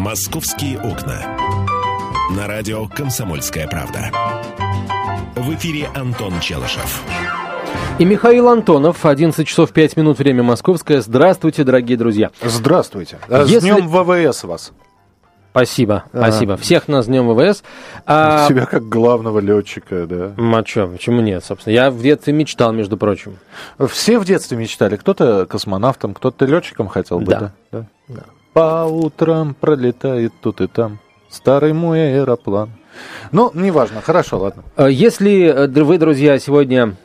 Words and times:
«Московские 0.00 0.78
окна». 0.78 1.36
На 2.34 2.46
радио 2.46 2.88
«Комсомольская 2.88 3.68
правда». 3.68 4.10
В 5.36 5.54
эфире 5.54 5.90
Антон 5.94 6.40
Челышев. 6.40 7.02
И 7.98 8.06
Михаил 8.06 8.48
Антонов, 8.48 9.04
11 9.04 9.46
часов 9.46 9.72
5 9.72 9.98
минут, 9.98 10.18
время 10.18 10.42
московское. 10.42 11.02
Здравствуйте, 11.02 11.64
дорогие 11.64 11.98
друзья. 11.98 12.30
Здравствуйте. 12.42 13.18
С 13.28 13.50
Если... 13.50 13.68
днем 13.68 13.88
ВВС 13.88 14.44
вас. 14.44 14.72
Спасибо, 15.50 16.04
а. 16.14 16.18
спасибо. 16.30 16.56
Всех 16.56 16.88
нас 16.88 17.04
днем 17.04 17.28
ВВС. 17.28 17.62
А... 18.06 18.48
Себя 18.48 18.64
как 18.64 18.88
главного 18.88 19.38
летчика, 19.40 20.06
да. 20.06 20.32
А 20.38 20.64
что, 20.64 20.86
почему 20.86 21.20
нет, 21.20 21.44
собственно? 21.44 21.74
Я 21.74 21.90
в 21.90 22.00
детстве 22.00 22.32
мечтал, 22.32 22.72
между 22.72 22.96
прочим. 22.96 23.36
Все 23.90 24.18
в 24.18 24.24
детстве 24.24 24.56
мечтали. 24.56 24.96
Кто-то 24.96 25.44
космонавтом, 25.44 26.14
кто-то 26.14 26.46
летчиком 26.46 26.88
хотел 26.88 27.18
быть, 27.18 27.28
да? 27.28 27.52
да? 27.70 27.84
да. 28.08 28.22
По 28.52 28.84
утрам 28.86 29.54
пролетает 29.54 30.32
тут 30.40 30.60
и 30.60 30.66
там 30.66 30.98
старый 31.28 31.72
мой 31.72 32.16
аэроплан. 32.16 32.70
Ну, 33.30 33.50
неважно, 33.54 34.00
хорошо, 34.00 34.38
ладно. 34.38 34.64
Э, 34.76 34.88
если 34.90 35.44
э, 35.44 35.84
вы, 35.84 35.98
друзья, 35.98 36.38
сегодня 36.38 36.96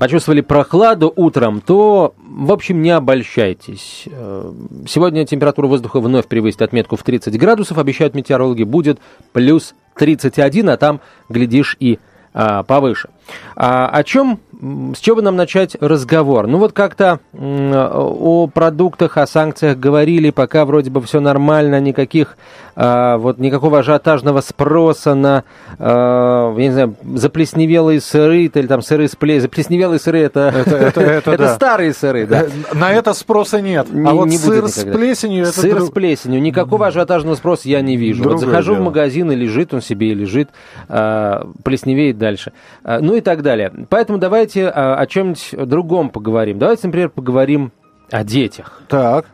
почувствовали 0.00 0.40
прохладу 0.40 1.12
утром, 1.14 1.60
то, 1.60 2.14
в 2.18 2.50
общем, 2.50 2.82
не 2.82 2.90
обольщайтесь. 2.90 4.08
Э, 4.10 4.52
сегодня 4.88 5.24
температура 5.24 5.68
воздуха 5.68 6.00
вновь 6.00 6.26
превысит 6.26 6.62
отметку 6.62 6.96
в 6.96 7.02
30 7.04 7.38
градусов, 7.38 7.78
обещают 7.78 8.14
метеорологи, 8.14 8.64
будет 8.64 8.98
плюс 9.32 9.74
31, 9.96 10.70
а 10.70 10.76
там, 10.76 11.00
глядишь, 11.28 11.76
и 11.78 12.00
а, 12.34 12.62
повыше. 12.62 13.10
А, 13.56 13.88
о 13.88 14.02
чем, 14.04 14.40
с 14.62 15.00
чего 15.00 15.16
бы 15.16 15.22
нам 15.22 15.34
начать 15.34 15.76
разговор? 15.80 16.46
Ну 16.46 16.58
вот 16.58 16.72
как-то 16.72 17.18
о 17.32 18.46
продуктах, 18.46 19.16
о 19.16 19.26
санкциях 19.26 19.76
говорили, 19.76 20.30
пока 20.30 20.64
вроде 20.64 20.88
бы 20.88 21.02
все 21.02 21.18
нормально, 21.18 21.80
никаких, 21.80 22.36
а, 22.76 23.18
вот 23.18 23.38
никакого 23.38 23.80
ажиотажного 23.80 24.40
спроса 24.40 25.14
на, 25.14 25.42
а, 25.80 26.54
я 26.56 26.64
не 26.64 26.70
знаю, 26.70 26.94
заплесневелые 27.02 28.00
сыры, 28.00 28.44
или 28.44 28.66
там 28.68 28.82
сыры 28.82 29.08
с 29.08 29.16
плесенью. 29.16 29.42
Заплесневелые 29.42 29.98
сыры 29.98 30.20
это, 30.20 30.54
это, 30.54 30.76
это, 30.76 31.00
это, 31.00 31.30
это 31.32 31.42
да. 31.42 31.54
старые 31.54 31.92
сыры, 31.92 32.28
да. 32.28 32.46
На 32.72 32.92
это 32.92 33.14
спроса 33.14 33.60
нет. 33.60 33.92
Не, 33.92 34.08
а 34.08 34.12
вот 34.12 34.26
не 34.26 34.38
сыр 34.38 34.68
с 34.68 34.84
плесенью... 34.84 35.42
Это 35.42 35.60
сыр 35.60 35.78
друг... 35.78 35.88
с 35.88 35.90
плесенью, 35.90 36.40
никакого 36.40 36.86
ажиотажного 36.86 37.34
спроса 37.34 37.68
я 37.68 37.80
не 37.80 37.96
вижу. 37.96 38.22
Другое 38.22 38.38
вот 38.38 38.46
захожу 38.46 38.74
дело. 38.74 38.82
в 38.82 38.86
магазин 38.86 39.32
и 39.32 39.34
лежит 39.34 39.74
он 39.74 39.82
себе, 39.82 40.12
и 40.12 40.14
лежит, 40.14 40.50
а, 40.88 41.50
плесневеет 41.64 42.18
дальше. 42.18 42.52
Ну 42.84 43.16
и 43.16 43.20
так 43.20 43.42
далее. 43.42 43.72
Поэтому 43.88 44.18
давайте 44.18 44.51
а, 44.60 44.96
о 44.96 45.06
чем-нибудь 45.06 45.68
другом 45.68 46.10
поговорим. 46.10 46.58
Давайте, 46.58 46.86
например, 46.86 47.10
поговорим 47.10 47.72
о 48.10 48.24
детях. 48.24 48.82
Так. 48.88 49.26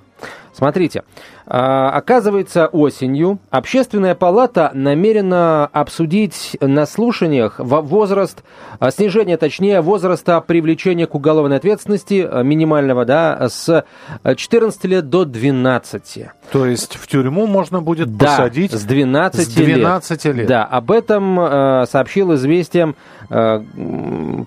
Смотрите, 0.53 1.05
оказывается, 1.51 2.67
осенью 2.67 3.39
Общественная 3.51 4.15
палата 4.15 4.71
намерена 4.75 5.67
обсудить 5.73 6.57
на 6.61 6.87
слушаниях 6.87 7.59
возраст, 7.59 8.43
а, 8.79 8.91
снижение, 8.91 9.37
точнее, 9.37 9.81
возраста 9.81 10.41
привлечения 10.41 11.07
к 11.07 11.15
уголовной 11.15 11.57
ответственности 11.57 12.27
а, 12.29 12.43
минимального, 12.43 13.05
да, 13.05 13.49
с 13.49 13.85
14 14.25 14.85
лет 14.85 15.09
до 15.09 15.25
12. 15.25 16.29
То 16.53 16.67
есть 16.67 16.97
в 16.97 17.07
тюрьму 17.07 17.47
можно 17.47 17.81
будет 17.81 18.17
да, 18.17 18.27
посадить 18.27 18.73
с 18.73 18.85
12, 18.85 19.49
с 19.49 19.55
12 19.55 20.25
лет. 20.25 20.35
лет. 20.35 20.47
Да, 20.47 20.65
об 20.65 20.91
этом 20.91 21.39
э, 21.39 21.87
сообщил 21.91 22.35
известием 22.35 22.97
э, 23.29 23.63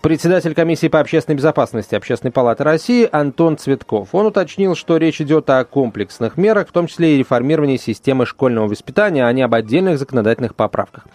председатель 0.01 0.55
комиссии 0.55 0.87
по 0.87 0.99
общественной 0.99 1.35
безопасности 1.35 1.93
Общественной 1.93 2.31
палаты 2.31 2.63
России 2.63 3.07
Антон 3.11 3.57
Цветков. 3.57 4.09
Он 4.13 4.27
уточнил, 4.27 4.75
что 4.75 4.97
речь 4.97 5.21
идет 5.21 5.49
о 5.49 5.63
комплексных 5.63 6.37
мерах, 6.37 6.69
в 6.69 6.71
том 6.71 6.87
числе 6.91 7.15
и 7.15 7.17
реформировании 7.17 7.77
системы 7.77 8.25
школьного 8.25 8.67
воспитания, 8.67 9.25
а 9.25 9.33
не 9.33 9.41
об 9.41 9.53
отдельных 9.53 9.97
законодательных 9.97 10.55
поправках. 10.55 11.05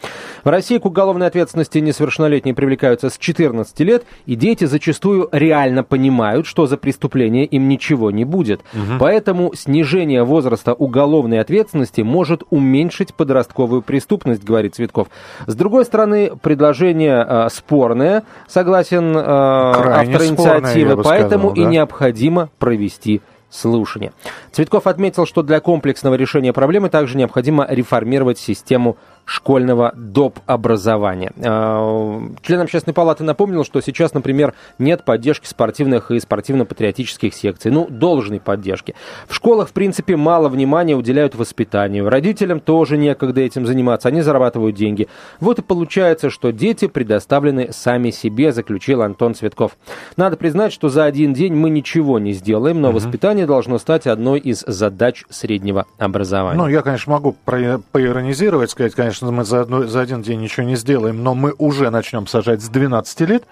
В 0.42 0.48
России 0.48 0.78
к 0.78 0.86
уголовной 0.86 1.26
ответственности 1.26 1.78
несовершеннолетние 1.78 2.54
привлекаются 2.54 3.10
с 3.10 3.18
14 3.18 3.78
лет, 3.80 4.04
и 4.26 4.34
дети 4.34 4.64
зачастую 4.64 5.28
реально 5.32 5.84
понимают, 5.84 6.46
что 6.46 6.66
за 6.66 6.76
преступление 6.76 7.44
им 7.44 7.68
ничего 7.68 8.10
не 8.10 8.24
будет. 8.24 8.60
Угу. 8.72 8.98
Поэтому 8.98 9.54
снижение 9.54 10.24
возраста 10.24 10.72
уголовной 10.74 11.40
ответственности 11.40 12.00
может 12.00 12.42
уменьшить 12.50 13.14
подростковую 13.14 13.82
преступность, 13.82 14.44
говорит 14.44 14.74
Цветков. 14.74 15.08
С 15.46 15.54
другой 15.54 15.84
стороны, 15.84 16.32
предложение 16.40 17.24
э, 17.28 17.48
спорное, 17.50 18.24
согласен 18.48 19.16
э, 19.16 19.20
автор 19.20 20.22
инициативы, 20.22 20.92
спорное, 20.92 21.04
поэтому 21.04 21.50
сказал, 21.50 21.54
да? 21.54 21.62
и 21.62 21.64
необходимо 21.64 22.50
провести 22.58 23.20
слушания. 23.50 24.12
Цветков 24.52 24.86
отметил, 24.86 25.26
что 25.26 25.42
для 25.42 25.60
комплексного 25.60 26.14
решения 26.14 26.52
проблемы 26.52 26.88
также 26.88 27.16
необходимо 27.16 27.66
реформировать 27.68 28.38
систему 28.38 28.96
школьного 29.26 29.92
доп. 29.94 30.38
образования. 30.46 31.32
А, 31.44 32.22
член 32.42 32.60
общественной 32.60 32.94
палаты 32.94 33.24
напомнил, 33.24 33.64
что 33.64 33.80
сейчас, 33.80 34.14
например, 34.14 34.54
нет 34.78 35.04
поддержки 35.04 35.46
спортивных 35.46 36.10
и 36.12 36.20
спортивно-патриотических 36.20 37.34
секций. 37.34 37.70
Ну, 37.70 37.88
должной 37.90 38.40
поддержки. 38.40 38.94
В 39.28 39.34
школах, 39.34 39.68
в 39.68 39.72
принципе, 39.72 40.16
мало 40.16 40.48
внимания 40.48 40.94
уделяют 40.94 41.34
воспитанию. 41.34 42.08
Родителям 42.08 42.60
тоже 42.60 42.96
некогда 42.96 43.40
этим 43.40 43.66
заниматься, 43.66 44.08
они 44.08 44.22
зарабатывают 44.22 44.76
деньги. 44.76 45.08
Вот 45.40 45.58
и 45.58 45.62
получается, 45.62 46.30
что 46.30 46.52
дети 46.52 46.86
предоставлены 46.86 47.72
сами 47.72 48.10
себе, 48.10 48.52
заключил 48.52 49.02
Антон 49.02 49.34
Цветков. 49.34 49.76
Надо 50.16 50.36
признать, 50.36 50.72
что 50.72 50.88
за 50.88 51.04
один 51.04 51.34
день 51.34 51.54
мы 51.54 51.68
ничего 51.68 52.18
не 52.20 52.32
сделаем, 52.32 52.80
но 52.80 52.88
угу. 52.88 52.96
воспитание 52.96 53.46
должно 53.46 53.78
стать 53.78 54.06
одной 54.06 54.38
из 54.38 54.60
задач 54.60 55.24
среднего 55.30 55.86
образования. 55.98 56.58
Ну, 56.58 56.68
я, 56.68 56.82
конечно, 56.82 57.12
могу 57.12 57.36
поиронизировать, 57.44 58.70
сказать, 58.70 58.94
конечно, 58.94 59.15
конечно, 59.16 59.30
мы 59.30 59.44
за, 59.44 59.62
одно, 59.62 59.86
за 59.86 60.00
один 60.00 60.20
день 60.20 60.40
ничего 60.40 60.66
не 60.66 60.76
сделаем, 60.76 61.22
но 61.22 61.34
мы 61.34 61.54
уже 61.56 61.88
начнем 61.90 62.26
сажать 62.26 62.60
с 62.60 62.68
12 62.68 63.20
лет. 63.20 63.44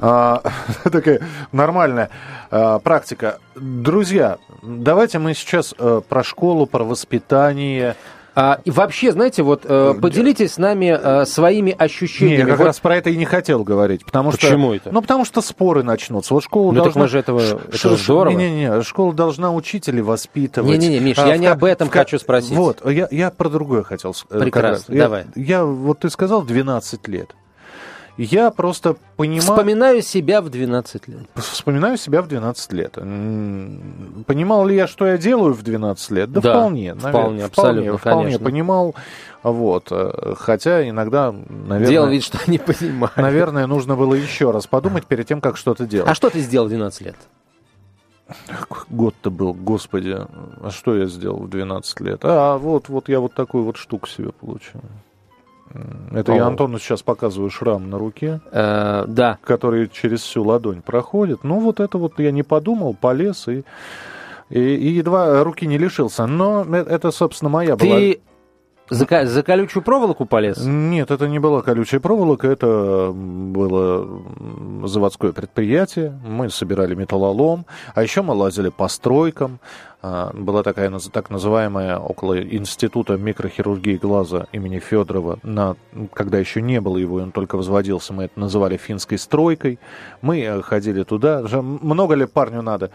А, 0.00 0.42
такая 0.84 1.20
нормальная 1.52 2.08
а, 2.50 2.78
практика. 2.78 3.38
Друзья, 3.54 4.38
давайте 4.62 5.18
мы 5.18 5.34
сейчас 5.34 5.74
а, 5.78 6.00
про 6.00 6.24
школу, 6.24 6.66
про 6.66 6.84
воспитание, 6.84 7.96
а, 8.40 8.60
и 8.64 8.70
вообще, 8.70 9.10
знаете, 9.10 9.42
вот 9.42 9.62
э, 9.64 9.94
поделитесь 10.00 10.52
с 10.52 10.58
нами 10.58 10.96
э, 10.96 11.24
своими 11.24 11.74
ощущениями. 11.76 12.36
Не, 12.36 12.42
я 12.42 12.46
как 12.46 12.58
вот... 12.58 12.64
раз 12.66 12.78
про 12.78 12.94
это 12.94 13.10
и 13.10 13.16
не 13.16 13.24
хотел 13.24 13.64
говорить, 13.64 14.04
потому 14.04 14.30
Почему 14.30 14.38
что... 14.38 14.48
Почему 14.48 14.74
это? 14.74 14.92
Ну, 14.92 15.02
потому 15.02 15.24
что 15.24 15.40
споры 15.40 15.82
начнутся. 15.82 16.34
Вот 16.34 16.44
школа 16.44 16.70
ну, 16.70 16.76
должна... 16.76 16.92
так 16.92 17.02
мы 17.02 17.08
же 17.08 17.18
этого... 17.18 17.40
Ш... 17.40 17.58
Это 17.72 17.96
здорово. 17.96 18.36
Не-не-не, 18.36 18.82
школа 18.82 19.12
должна 19.12 19.52
учителей 19.52 20.02
воспитывать. 20.02 20.70
Не-не-не, 20.70 21.00
Миш, 21.00 21.18
а, 21.18 21.26
я 21.26 21.34
в... 21.34 21.40
не 21.40 21.48
об 21.48 21.64
этом 21.64 21.88
в... 21.88 21.90
хочу 21.90 22.16
спросить. 22.20 22.52
Вот, 22.52 22.88
я, 22.88 23.08
я 23.10 23.32
про 23.32 23.48
другое 23.48 23.82
хотел 23.82 24.14
сказать. 24.14 24.44
Прекрасно, 24.44 24.94
давай. 24.94 25.24
Я, 25.34 25.42
я, 25.44 25.64
вот 25.64 25.98
ты 25.98 26.08
сказал 26.08 26.42
12 26.42 27.08
лет. 27.08 27.34
Я 28.18 28.50
просто 28.50 28.96
понимаю... 29.16 29.42
Вспоминаю 29.42 30.02
себя 30.02 30.42
в 30.42 30.50
12 30.50 31.08
лет. 31.08 31.20
Вспоминаю 31.36 31.96
себя 31.96 32.20
в 32.20 32.26
12 32.26 32.72
лет. 32.72 32.92
Понимал 34.26 34.66
ли 34.66 34.74
я, 34.74 34.88
что 34.88 35.06
я 35.06 35.16
делаю 35.16 35.54
в 35.54 35.62
12 35.62 36.10
лет? 36.10 36.32
Да, 36.32 36.40
да 36.40 36.50
вполне. 36.50 36.94
Вполне, 36.94 37.12
наверное, 37.12 37.46
абсолютно, 37.46 37.98
вполне, 37.98 37.98
вполне 37.98 38.38
понимал. 38.38 38.94
Вот. 39.44 39.88
Э, 39.92 40.34
хотя 40.36 40.88
иногда, 40.88 41.32
наверное... 41.32 41.88
Делал 41.88 42.08
вид, 42.08 42.24
что 42.24 42.38
не 42.50 42.58
понимаю. 42.58 43.12
Наверное, 43.14 43.68
нужно 43.68 43.94
было 43.94 44.14
еще 44.14 44.50
раз 44.50 44.66
подумать 44.66 45.06
перед 45.06 45.26
тем, 45.28 45.40
как 45.40 45.56
что-то 45.56 45.86
делать. 45.86 46.10
А 46.10 46.14
что 46.14 46.28
ты 46.28 46.40
сделал 46.40 46.66
в 46.66 46.70
12 46.70 47.00
лет? 47.02 47.16
Год-то 48.90 49.30
был, 49.30 49.54
господи. 49.54 50.16
А 50.60 50.70
что 50.70 50.96
я 50.96 51.06
сделал 51.06 51.38
в 51.38 51.48
12 51.48 52.00
лет? 52.00 52.20
А, 52.22 52.58
вот, 52.58 52.88
вот 52.88 53.08
я 53.08 53.20
вот 53.20 53.34
такую 53.34 53.62
вот 53.62 53.76
штуку 53.76 54.08
себе 54.08 54.32
получил. 54.32 54.80
Это 56.12 56.32
О. 56.32 56.36
я 56.36 56.46
Антону 56.46 56.78
сейчас 56.78 57.02
показываю 57.02 57.50
шрам 57.50 57.88
на 57.88 57.98
руке, 57.98 58.40
э, 58.50 59.04
да. 59.06 59.38
который 59.44 59.88
через 59.88 60.22
всю 60.22 60.44
ладонь 60.44 60.82
проходит. 60.82 61.44
Ну, 61.44 61.60
вот 61.60 61.80
это 61.80 61.98
вот 61.98 62.18
я 62.18 62.30
не 62.30 62.42
подумал, 62.42 62.94
полез 62.94 63.48
и, 63.48 63.64
и, 64.50 64.60
и 64.60 64.88
едва 64.88 65.42
руки 65.44 65.66
не 65.66 65.78
лишился. 65.78 66.26
Но 66.26 66.64
э, 66.64 66.84
это, 66.88 67.10
собственно, 67.10 67.48
моя 67.48 67.76
Ты 67.76 67.86
была... 67.86 68.00
За, 68.90 69.26
за 69.26 69.42
колючую 69.42 69.82
проволоку 69.82 70.24
полез? 70.24 70.64
Нет, 70.64 71.10
это 71.10 71.28
не 71.28 71.38
была 71.38 71.60
колючая 71.60 72.00
проволока, 72.00 72.48
это 72.48 73.12
было 73.12 74.22
заводское 74.84 75.32
предприятие. 75.32 76.18
Мы 76.26 76.48
собирали 76.48 76.94
металлолом, 76.94 77.66
а 77.94 78.02
еще 78.02 78.22
мы 78.22 78.32
лазили 78.32 78.70
по 78.70 78.88
стройкам. 78.88 79.60
А, 80.00 80.30
была 80.32 80.62
такая 80.62 80.96
так 81.12 81.28
называемая 81.28 81.98
около 81.98 82.40
Института 82.40 83.16
микрохирургии 83.16 83.96
глаза 83.96 84.46
имени 84.52 84.78
Федорова, 84.78 85.40
на, 85.42 85.76
когда 86.14 86.38
еще 86.38 86.62
не 86.62 86.80
было 86.80 86.98
его, 86.98 87.16
он 87.16 87.32
только 87.32 87.56
возводился, 87.56 88.12
мы 88.12 88.24
это 88.24 88.38
называли 88.38 88.76
финской 88.76 89.18
стройкой. 89.18 89.80
Мы 90.22 90.40
э, 90.40 90.62
ходили 90.62 91.02
туда. 91.02 91.42
Много 91.60 92.14
ли 92.14 92.26
парню 92.26 92.62
надо? 92.62 92.90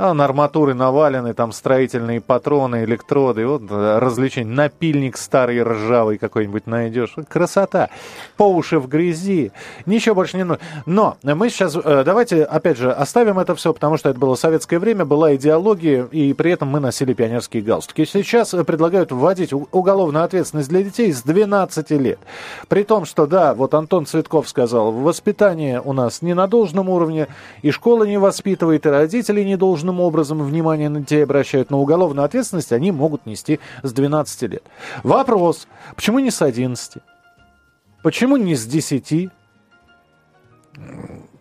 А, 0.00 0.14
на 0.14 0.24
арматуры 0.24 0.74
навалены, 0.74 1.34
там 1.34 1.50
строительные 1.50 2.20
патроны, 2.20 2.84
электроды, 2.84 3.44
вот 3.44 3.62
э, 3.68 3.98
развлечение. 3.98 4.54
Напильник 4.54 5.16
старый 5.16 5.60
ржавый 5.60 6.18
какой-нибудь 6.18 6.68
найдешь. 6.68 7.16
Красота. 7.28 7.90
По 8.36 8.44
уши 8.44 8.78
в 8.78 8.86
грязи. 8.86 9.50
Ничего 9.86 10.14
больше 10.14 10.36
не 10.36 10.44
нужно. 10.44 10.62
Но 10.86 11.16
мы 11.24 11.50
сейчас, 11.50 11.74
э, 11.74 12.02
давайте, 12.04 12.44
опять 12.44 12.78
же, 12.78 12.92
оставим 12.92 13.40
это 13.40 13.56
все, 13.56 13.74
потому 13.74 13.96
что 13.96 14.10
это 14.10 14.20
было 14.20 14.36
советское 14.36 14.78
время, 14.78 15.04
была 15.04 15.34
идеология, 15.34 16.04
и 16.04 16.32
при 16.32 16.52
этом 16.52 16.57
мы 16.66 16.80
носили 16.80 17.12
пионерские 17.12 17.62
галстуки. 17.62 18.04
Сейчас 18.04 18.50
предлагают 18.50 19.12
вводить 19.12 19.52
уголовную 19.52 20.24
ответственность 20.24 20.68
для 20.68 20.82
детей 20.82 21.12
с 21.12 21.22
12 21.22 21.90
лет. 21.92 22.18
При 22.68 22.82
том, 22.82 23.04
что, 23.04 23.26
да, 23.26 23.54
вот 23.54 23.74
Антон 23.74 24.06
Цветков 24.06 24.48
сказал, 24.48 24.90
воспитание 24.92 25.80
у 25.80 25.92
нас 25.92 26.22
не 26.22 26.34
на 26.34 26.46
должном 26.46 26.88
уровне, 26.88 27.28
и 27.62 27.70
школа 27.70 28.04
не 28.04 28.18
воспитывает, 28.18 28.86
и 28.86 28.88
родители 28.88 29.42
недолжным 29.42 30.00
образом 30.00 30.42
внимание 30.42 30.88
на 30.88 31.00
детей 31.00 31.24
обращают, 31.24 31.70
но 31.70 31.80
уголовную 31.80 32.24
ответственность 32.24 32.72
они 32.72 32.90
могут 32.90 33.26
нести 33.26 33.60
с 33.82 33.92
12 33.92 34.42
лет. 34.42 34.64
Вопрос, 35.02 35.68
почему 35.94 36.18
не 36.18 36.30
с 36.30 36.42
11? 36.42 37.02
Почему 38.02 38.36
не 38.36 38.54
с 38.54 38.64
10? 38.66 39.30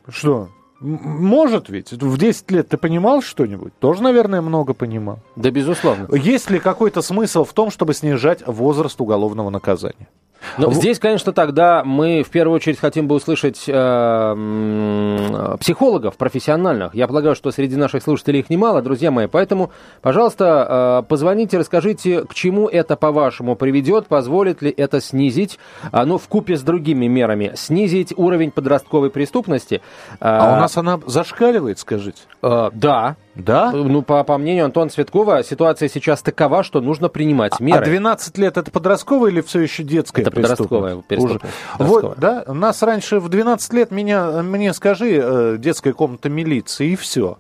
Что? 0.10 0.50
Может 0.80 1.70
ведь. 1.70 1.92
В 1.92 2.18
10 2.18 2.52
лет 2.52 2.70
ты 2.70 2.78
понимал 2.78 3.22
что-нибудь? 3.22 3.78
Тоже, 3.80 4.04
наверное, 4.04 4.42
много 4.42 4.74
понимал. 4.74 5.20
Да, 5.36 5.50
безусловно. 5.50 6.14
Есть 6.16 6.50
ли 6.50 6.60
какой-то 6.60 7.02
смысл 7.02 7.44
в 7.44 7.54
том, 7.54 7.72
чтобы 7.72 7.94
снижать 7.94 8.46
возраст 8.46 9.00
уголовного 9.02 9.50
наказания? 9.50 10.08
Но 10.58 10.70
в... 10.70 10.74
здесь, 10.74 11.00
конечно, 11.00 11.34
тогда 11.34 11.84
мы 11.84 12.24
в 12.24 12.30
первую 12.30 12.56
очередь 12.56 12.80
хотим 12.80 13.08
бы 13.08 13.16
услышать 13.16 13.64
э, 13.68 15.56
психологов 15.60 16.18
профессиональных. 16.18 16.96
Я 16.96 17.08
полагаю, 17.08 17.36
что 17.36 17.52
среди 17.52 17.76
наших 17.76 18.04
слушателей 18.04 18.40
их 18.42 18.50
немало, 18.50 18.82
друзья 18.82 19.12
мои. 19.12 19.28
Поэтому, 19.28 19.72
пожалуйста, 20.02 21.04
э, 21.04 21.08
позвоните, 21.08 21.58
расскажите, 21.58 22.24
к 22.24 22.34
чему 22.34 22.68
это, 22.68 22.96
по-вашему, 22.96 23.56
приведет, 23.56 24.08
позволит 24.08 24.62
ли 24.62 24.74
это 24.76 25.02
снизить, 25.02 25.60
э, 25.92 26.04
ну, 26.04 26.18
в 26.18 26.28
купе 26.28 26.58
с 26.58 26.62
другими 26.62 27.08
мерами, 27.08 27.52
снизить 27.56 28.14
уровень 28.16 28.52
подростковой 28.52 29.10
преступности. 29.10 29.82
А 30.20 30.56
у 30.58 30.62
нас 30.62 30.78
она 30.78 31.00
зашкаливает, 31.06 31.80
скажите? 31.80 32.22
Э, 32.42 32.70
да, 32.74 33.16
да? 33.44 33.72
Ну, 33.72 34.02
по, 34.02 34.24
по 34.24 34.38
мнению 34.38 34.66
Антона 34.66 34.90
Цветкова, 34.90 35.44
ситуация 35.44 35.90
сейчас 35.90 36.22
такова, 36.22 36.64
что 36.64 36.82
нужно 36.82 37.10
принимать 37.10 37.54
а 37.60 37.64
меры. 37.64 37.82
А 37.82 37.86
12 37.86 38.38
лет 38.38 38.58
это 38.58 38.72
подростковое 38.72 39.32
или 39.32 39.42
все 39.42 39.62
еще 39.62 39.84
детское 39.84 40.22
Это 40.22 40.32
подростковое 40.32 41.04
Уже. 41.10 41.40
Вот, 41.80 42.20
да, 42.20 42.44
нас 42.48 42.82
раньше 42.82 43.20
в 43.20 43.30
12 43.30 43.74
лет 43.74 43.92
меня, 43.92 44.42
мне 44.42 44.74
скажи, 44.74 45.20
э, 45.22 45.56
детская 45.58 45.94
комната 45.94 46.30
милиции, 46.30 46.92
и 46.92 46.96
все. 46.96 47.38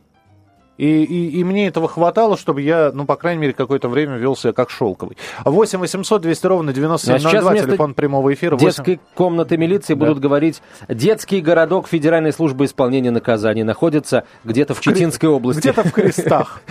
И, 0.77 1.03
и, 1.03 1.39
и 1.39 1.43
мне 1.43 1.67
этого 1.67 1.87
хватало, 1.87 2.37
чтобы 2.37 2.61
я, 2.61 2.91
ну, 2.93 3.05
по 3.05 3.15
крайней 3.15 3.41
мере, 3.41 3.53
какое-то 3.53 3.89
время 3.89 4.17
вел 4.17 4.35
себя 4.35 4.53
как 4.53 4.69
шелковый. 4.69 5.17
8 5.43 5.79
800 5.79 6.21
200 6.21 6.47
ровно 6.47 6.73
9702, 6.73 7.51
а 7.51 7.57
телефон 7.57 7.93
прямого 7.93 8.33
эфира. 8.33 8.55
8... 8.55 8.67
Детской 8.67 8.99
комнаты 9.15 9.57
милиции 9.57 9.95
да. 9.95 10.05
будут 10.05 10.19
говорить, 10.19 10.61
детский 10.87 11.41
городок 11.41 11.87
Федеральной 11.87 12.31
службы 12.31 12.65
исполнения 12.65 13.11
наказаний 13.11 13.63
находится 13.63 14.25
где-то 14.43 14.73
в, 14.75 14.79
в 14.79 14.81
Читинской 14.81 15.29
Кре... 15.29 15.35
области. 15.35 15.59
Где-то 15.61 15.83
в 15.83 15.91
крестах. 15.91 16.61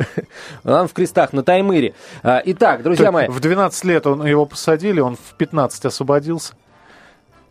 Он 0.64 0.86
в 0.88 0.92
крестах, 0.92 1.32
на 1.32 1.42
Таймыре. 1.42 1.94
А, 2.22 2.42
итак, 2.44 2.82
друзья 2.82 3.10
мои. 3.10 3.28
В 3.28 3.40
12 3.40 3.84
лет 3.84 4.06
он, 4.06 4.26
его 4.26 4.46
посадили, 4.46 5.00
он 5.00 5.16
в 5.16 5.34
15 5.36 5.86
освободился. 5.86 6.54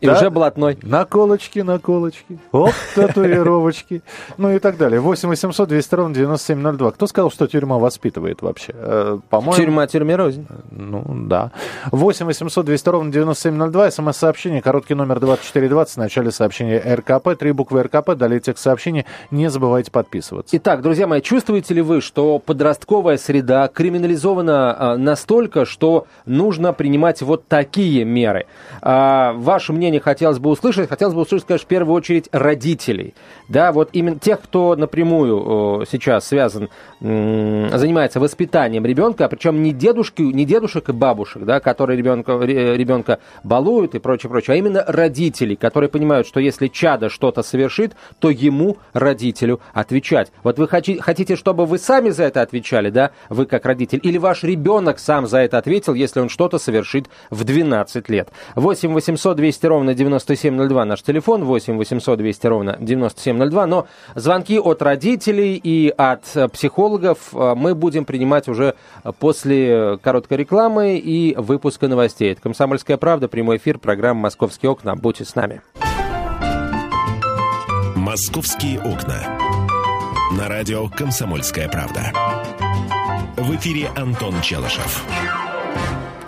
И 0.00 0.06
да? 0.06 0.14
уже 0.14 0.30
блатной. 0.30 0.78
Наколочки, 0.82 1.60
наколочки. 1.60 2.38
Оп, 2.52 2.72
татуировочки. 2.94 4.02
Ну 4.38 4.54
и 4.54 4.58
так 4.58 4.76
далее. 4.76 5.00
8 5.00 5.28
800 5.28 5.68
200 5.68 5.94
ровно 5.94 6.14
9702. 6.14 6.90
Кто 6.92 7.06
сказал, 7.06 7.30
что 7.30 7.46
тюрьма 7.46 7.78
воспитывает 7.78 8.42
вообще? 8.42 8.74
Э, 8.74 9.18
по-моему... 9.30 9.56
Тюрьма 9.56 9.86
тюрьме 9.86 10.16
рознь. 10.16 10.46
Ну, 10.70 11.04
да. 11.26 11.52
8 11.90 12.26
800 12.26 12.66
200 12.66 12.88
ровно 12.88 13.12
9702. 13.12 13.90
СМС-сообщение, 13.90 14.60
короткий 14.60 14.94
номер 14.94 15.20
2420. 15.20 15.94
В 15.94 15.96
начале 15.98 16.30
сообщения 16.30 16.78
РКП. 16.78 17.36
Три 17.38 17.52
буквы 17.52 17.82
РКП. 17.84 18.14
Далее 18.14 18.40
текст 18.40 18.64
сообщения. 18.64 19.06
Не 19.30 19.48
забывайте 19.48 19.90
подписываться. 19.90 20.54
Итак, 20.56 20.82
друзья 20.82 21.06
мои, 21.06 21.22
чувствуете 21.22 21.72
ли 21.72 21.80
вы, 21.80 22.00
что 22.00 22.38
подростковая 22.38 23.16
среда 23.16 23.68
криминализована 23.68 24.76
а, 24.92 24.96
настолько, 24.98 25.64
что 25.64 26.06
нужно 26.26 26.72
принимать 26.72 27.22
вот 27.22 27.46
такие 27.48 28.04
меры? 28.04 28.46
А, 28.82 29.32
ваше 29.32 29.72
мнение 29.72 29.85
мнение 29.86 30.00
хотелось 30.00 30.38
бы 30.40 30.50
услышать. 30.50 30.88
Хотелось 30.88 31.14
бы 31.14 31.20
услышать, 31.20 31.46
конечно, 31.46 31.64
в 31.64 31.68
первую 31.68 31.94
очередь 31.94 32.28
родителей. 32.32 33.14
Да, 33.48 33.70
вот 33.70 33.90
именно 33.92 34.18
тех, 34.18 34.40
кто 34.40 34.74
напрямую 34.74 35.86
сейчас 35.88 36.26
связан, 36.26 36.68
занимается 37.00 38.18
воспитанием 38.18 38.84
ребенка, 38.84 39.28
причем 39.28 39.62
не 39.62 39.72
дедушки, 39.72 40.22
не 40.22 40.44
дедушек 40.44 40.88
и 40.88 40.92
бабушек, 40.92 41.44
да, 41.44 41.60
которые 41.60 41.96
ребенка, 41.96 42.32
ребенка 42.40 43.20
балуют 43.44 43.94
и 43.94 44.00
прочее, 44.00 44.28
прочее, 44.28 44.54
а 44.54 44.56
именно 44.56 44.84
родителей, 44.86 45.54
которые 45.54 45.88
понимают, 45.88 46.26
что 46.26 46.40
если 46.40 46.66
чадо 46.66 47.08
что-то 47.08 47.42
совершит, 47.42 47.92
то 48.18 48.30
ему, 48.30 48.78
родителю, 48.92 49.60
отвечать. 49.72 50.32
Вот 50.42 50.58
вы 50.58 50.66
хотите, 50.66 51.36
чтобы 51.36 51.64
вы 51.66 51.78
сами 51.78 52.10
за 52.10 52.24
это 52.24 52.42
отвечали, 52.42 52.90
да, 52.90 53.12
вы 53.28 53.46
как 53.46 53.64
родитель, 53.66 54.00
или 54.02 54.18
ваш 54.18 54.42
ребенок 54.42 54.98
сам 54.98 55.28
за 55.28 55.38
это 55.38 55.58
ответил, 55.58 55.94
если 55.94 56.18
он 56.18 56.28
что-то 56.28 56.58
совершит 56.58 57.06
в 57.30 57.44
12 57.44 58.08
лет. 58.08 58.30
8 58.56 58.92
800 58.92 59.36
200 59.36 59.66
ровно 59.76 59.94
9702 59.94 60.84
наш 60.84 61.02
телефон, 61.02 61.44
8 61.44 61.76
800 61.76 62.18
200 62.18 62.46
ровно 62.46 62.76
9702. 62.80 63.66
Но 63.66 63.86
звонки 64.14 64.58
от 64.58 64.80
родителей 64.82 65.60
и 65.62 65.92
от 65.96 66.22
психологов 66.52 67.34
э, 67.34 67.54
мы 67.54 67.74
будем 67.74 68.04
принимать 68.04 68.48
уже 68.48 68.74
после 69.18 69.98
короткой 70.02 70.38
рекламы 70.38 70.96
и 70.96 71.34
выпуска 71.36 71.88
новостей. 71.88 72.32
Это 72.32 72.40
«Комсомольская 72.40 72.96
правда», 72.96 73.28
прямой 73.28 73.58
эфир, 73.58 73.78
программа 73.78 74.22
«Московские 74.22 74.70
окна». 74.70 74.96
Будьте 74.96 75.24
с 75.24 75.34
нами. 75.34 75.60
«Московские 77.94 78.80
окна». 78.80 79.38
На 80.38 80.48
радио 80.48 80.88
«Комсомольская 80.88 81.68
правда». 81.68 82.12
В 83.36 83.54
эфире 83.54 83.90
Антон 83.96 84.40
Челышев. 84.40 85.04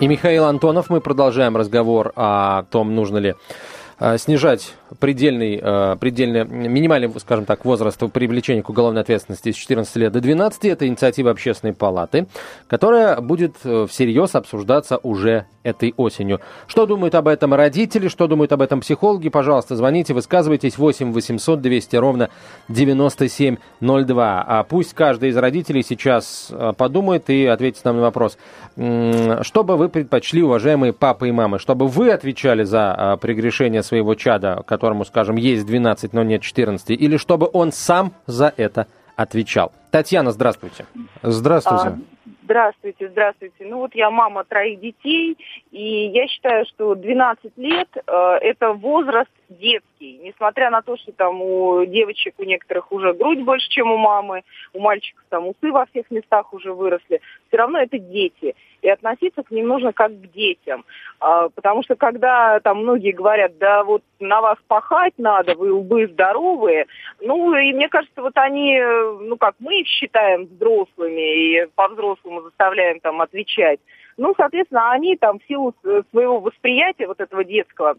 И 0.00 0.06
Михаил 0.06 0.44
Антонов. 0.44 0.90
Мы 0.90 1.00
продолжаем 1.00 1.56
разговор 1.56 2.12
о 2.14 2.62
том, 2.70 2.94
нужно 2.94 3.18
ли 3.18 3.34
э, 3.98 4.16
снижать 4.16 4.74
предельный, 4.98 5.60
э, 5.62 5.96
предельный, 6.00 6.44
минимальный, 6.44 7.10
скажем 7.20 7.44
так, 7.44 7.64
возраст 7.64 7.98
привлечения 8.12 8.62
к 8.62 8.70
уголовной 8.70 9.02
ответственности 9.02 9.52
с 9.52 9.56
14 9.56 9.96
лет 9.96 10.12
до 10.12 10.20
12. 10.20 10.64
Это 10.66 10.86
инициатива 10.86 11.30
общественной 11.30 11.74
палаты, 11.74 12.26
которая 12.66 13.20
будет 13.20 13.56
э, 13.64 13.86
всерьез 13.88 14.34
обсуждаться 14.34 14.98
уже 14.98 15.46
этой 15.62 15.92
осенью. 15.96 16.40
Что 16.66 16.86
думают 16.86 17.14
об 17.14 17.28
этом 17.28 17.52
родители, 17.54 18.08
что 18.08 18.26
думают 18.26 18.52
об 18.52 18.62
этом 18.62 18.80
психологи, 18.80 19.28
пожалуйста, 19.28 19.76
звоните, 19.76 20.14
высказывайтесь 20.14 20.78
8 20.78 21.12
800 21.12 21.60
200 21.60 21.96
ровно 21.96 22.30
9702. 22.68 24.44
А 24.46 24.62
пусть 24.64 24.94
каждый 24.94 25.30
из 25.30 25.36
родителей 25.36 25.82
сейчас 25.82 26.50
подумает 26.76 27.28
и 27.28 27.44
ответит 27.46 27.84
нам 27.84 27.96
на 27.96 28.02
вопрос, 28.02 28.38
что 28.74 29.64
бы 29.64 29.76
вы 29.76 29.88
предпочли, 29.88 30.42
уважаемые 30.42 30.92
папы 30.92 31.28
и 31.28 31.32
мамы, 31.32 31.58
чтобы 31.58 31.88
вы 31.88 32.10
отвечали 32.10 32.64
за 32.64 32.94
а, 32.94 33.16
прегрешение 33.16 33.82
своего 33.82 34.14
чада, 34.14 34.62
которому, 34.78 35.04
скажем, 35.04 35.34
есть 35.34 35.66
12, 35.66 36.12
но 36.12 36.22
нет 36.22 36.42
14, 36.42 36.90
или 36.90 37.16
чтобы 37.16 37.50
он 37.52 37.72
сам 37.72 38.12
за 38.26 38.54
это 38.56 38.86
отвечал? 39.16 39.72
Татьяна, 39.90 40.30
здравствуйте. 40.30 40.86
Здравствуйте. 41.20 41.88
А, 41.88 41.98
здравствуйте, 42.48 43.10
здравствуйте. 43.10 43.66
Ну 43.66 43.78
вот 43.78 43.94
я 43.94 44.10
мама 44.10 44.42
троих 44.42 44.80
детей, 44.80 45.36
и 45.70 46.06
я 46.06 46.26
считаю, 46.28 46.64
что 46.64 46.94
12 46.94 47.52
лет 47.58 47.88
э, 47.94 48.12
это 48.40 48.72
возраст 48.72 49.30
детский. 49.50 50.18
Несмотря 50.22 50.70
на 50.70 50.80
то, 50.80 50.96
что 50.96 51.12
там 51.12 51.42
у 51.42 51.84
девочек 51.84 52.34
у 52.38 52.44
некоторых 52.44 52.90
уже 52.90 53.12
грудь 53.12 53.42
больше, 53.42 53.68
чем 53.68 53.92
у 53.92 53.98
мамы, 53.98 54.44
у 54.72 54.80
мальчиков 54.80 55.22
там 55.28 55.48
усы 55.48 55.70
во 55.70 55.84
всех 55.86 56.10
местах 56.10 56.54
уже 56.54 56.72
выросли, 56.72 57.20
все 57.48 57.56
равно 57.58 57.80
это 57.80 57.98
дети 57.98 58.54
и 58.82 58.88
относиться 58.88 59.42
к 59.42 59.50
ним 59.50 59.68
нужно 59.68 59.92
как 59.92 60.12
к 60.12 60.30
детям. 60.32 60.84
А, 61.20 61.48
потому 61.48 61.82
что 61.82 61.96
когда 61.96 62.60
там 62.60 62.82
многие 62.82 63.12
говорят, 63.12 63.58
да 63.58 63.84
вот 63.84 64.02
на 64.20 64.40
вас 64.40 64.58
пахать 64.68 65.14
надо, 65.18 65.54
вы 65.54 65.72
лбы 65.72 66.06
здоровые, 66.06 66.86
ну 67.20 67.54
и 67.54 67.72
мне 67.72 67.88
кажется, 67.88 68.22
вот 68.22 68.36
они, 68.36 68.80
ну 69.20 69.36
как 69.36 69.54
мы 69.58 69.80
их 69.80 69.86
считаем 69.88 70.46
взрослыми 70.46 71.64
и 71.64 71.66
по-взрослому 71.74 72.37
заставляем 72.42 73.00
там 73.00 73.20
отвечать, 73.20 73.80
ну, 74.16 74.34
соответственно, 74.36 74.90
они 74.90 75.16
там 75.16 75.38
в 75.38 75.44
силу 75.46 75.74
своего 76.10 76.40
восприятия 76.40 77.06
вот 77.06 77.20
этого 77.20 77.44
детского 77.44 77.96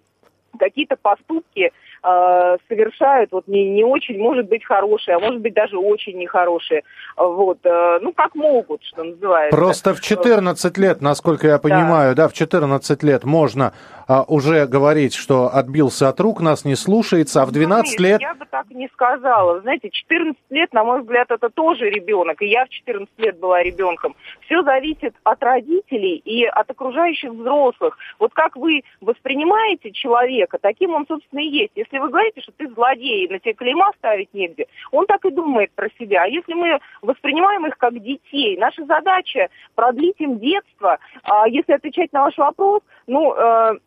какие-то 0.57 0.95
поступки 0.95 1.71
э, 2.03 2.57
совершают 2.67 3.31
вот 3.31 3.47
не, 3.47 3.69
не 3.69 3.83
очень, 3.83 4.17
может 4.17 4.47
быть, 4.47 4.63
хорошие, 4.65 5.17
а 5.17 5.19
может 5.19 5.41
быть, 5.41 5.53
даже 5.53 5.77
очень 5.77 6.17
нехорошие. 6.17 6.83
Вот, 7.15 7.59
э, 7.63 7.99
ну, 8.01 8.13
как 8.13 8.35
могут, 8.35 8.83
что 8.83 9.03
называется. 9.03 9.55
Просто 9.55 9.93
в 9.93 10.01
14 10.01 10.77
лет, 10.77 11.01
насколько 11.01 11.47
я 11.47 11.59
понимаю, 11.59 12.15
да, 12.15 12.23
да 12.23 12.29
в 12.29 12.33
14 12.33 13.03
лет 13.03 13.23
можно 13.23 13.73
а, 14.09 14.23
уже 14.23 14.65
говорить, 14.65 15.13
что 15.13 15.51
отбился 15.53 16.09
от 16.09 16.19
рук, 16.19 16.41
нас 16.41 16.65
не 16.65 16.75
слушается, 16.75 17.43
а 17.43 17.45
в 17.45 17.51
12 17.51 17.99
ну, 17.99 18.05
лет... 18.05 18.21
Я 18.21 18.33
бы 18.33 18.45
так 18.49 18.67
не 18.71 18.87
сказала. 18.87 19.61
Знаете, 19.61 19.91
14 19.91 20.35
лет, 20.49 20.73
на 20.73 20.83
мой 20.83 21.01
взгляд, 21.01 21.29
это 21.29 21.49
тоже 21.49 21.89
ребенок, 21.91 22.41
и 22.41 22.47
я 22.47 22.65
в 22.65 22.69
14 22.69 23.07
лет 23.19 23.37
была 23.37 23.61
ребенком. 23.61 24.15
Все 24.41 24.63
зависит 24.63 25.13
от 25.23 25.43
родителей 25.43 26.15
и 26.25 26.43
от 26.43 26.67
окружающих 26.71 27.31
взрослых. 27.31 27.99
Вот 28.17 28.33
как 28.33 28.55
вы 28.55 28.81
воспринимаете 28.99 29.91
человека, 29.91 30.38
человека, 30.39 30.57
таким 30.61 30.93
он, 30.93 31.05
собственно, 31.07 31.39
и 31.39 31.49
есть. 31.49 31.71
Если 31.75 31.97
вы 31.97 32.09
говорите, 32.09 32.41
что 32.41 32.51
ты 32.53 32.67
злодей, 32.69 33.27
на 33.27 33.39
тебе 33.39 33.53
клейма 33.53 33.91
ставить 33.97 34.33
негде, 34.33 34.67
он 34.91 35.05
так 35.05 35.25
и 35.25 35.31
думает 35.31 35.71
про 35.71 35.89
себя. 35.99 36.23
А 36.23 36.27
если 36.27 36.53
мы 36.53 36.79
воспринимаем 37.01 37.65
их 37.67 37.77
как 37.77 37.99
детей, 37.99 38.57
наша 38.57 38.85
задача 38.85 39.49
продлить 39.75 40.19
им 40.19 40.39
детство. 40.39 40.97
А 41.23 41.47
если 41.47 41.73
отвечать 41.73 42.13
на 42.13 42.23
ваш 42.23 42.37
вопрос, 42.37 42.81
ну, 43.07 43.33
э, 43.33 43.79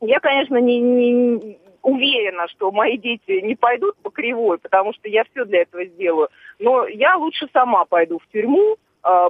я, 0.00 0.20
конечно, 0.20 0.56
не, 0.56 0.80
не 0.80 1.58
уверена, 1.82 2.48
что 2.48 2.70
мои 2.70 2.98
дети 2.98 3.40
не 3.40 3.54
пойдут 3.54 3.96
по 4.02 4.10
кривой, 4.10 4.58
потому 4.58 4.92
что 4.92 5.08
я 5.08 5.24
все 5.24 5.44
для 5.44 5.62
этого 5.62 5.84
сделаю. 5.84 6.28
Но 6.58 6.86
я 6.86 7.16
лучше 7.16 7.48
сама 7.52 7.84
пойду 7.84 8.18
в 8.18 8.32
тюрьму, 8.32 8.76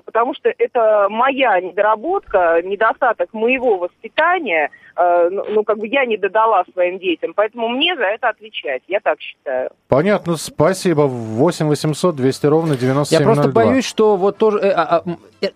потому 0.04 0.34
что 0.34 0.52
это 0.56 1.08
моя 1.10 1.60
недоработка, 1.60 2.60
недостаток 2.62 3.32
моего 3.32 3.78
воспитания, 3.78 4.70
а, 4.96 5.28
ну, 5.28 5.44
ну, 5.48 5.64
как 5.64 5.78
бы 5.78 5.88
я 5.88 6.06
не 6.06 6.16
додала 6.16 6.64
своим 6.72 6.98
детям, 6.98 7.32
поэтому 7.34 7.68
мне 7.68 7.96
за 7.96 8.04
это 8.04 8.28
отвечать, 8.28 8.82
я 8.86 9.00
так 9.00 9.20
считаю. 9.20 9.70
Понятно, 9.88 10.36
спасибо. 10.36 11.02
8 11.02 11.66
800 11.66 12.14
200 12.14 12.46
ровно 12.46 12.76
9702. 12.76 13.18
Я 13.18 13.24
просто 13.24 13.52
боюсь, 13.52 13.84
что 13.84 14.16
вот 14.16 14.38
тоже, 14.38 14.58
э, 14.58 14.70
а, 14.70 15.02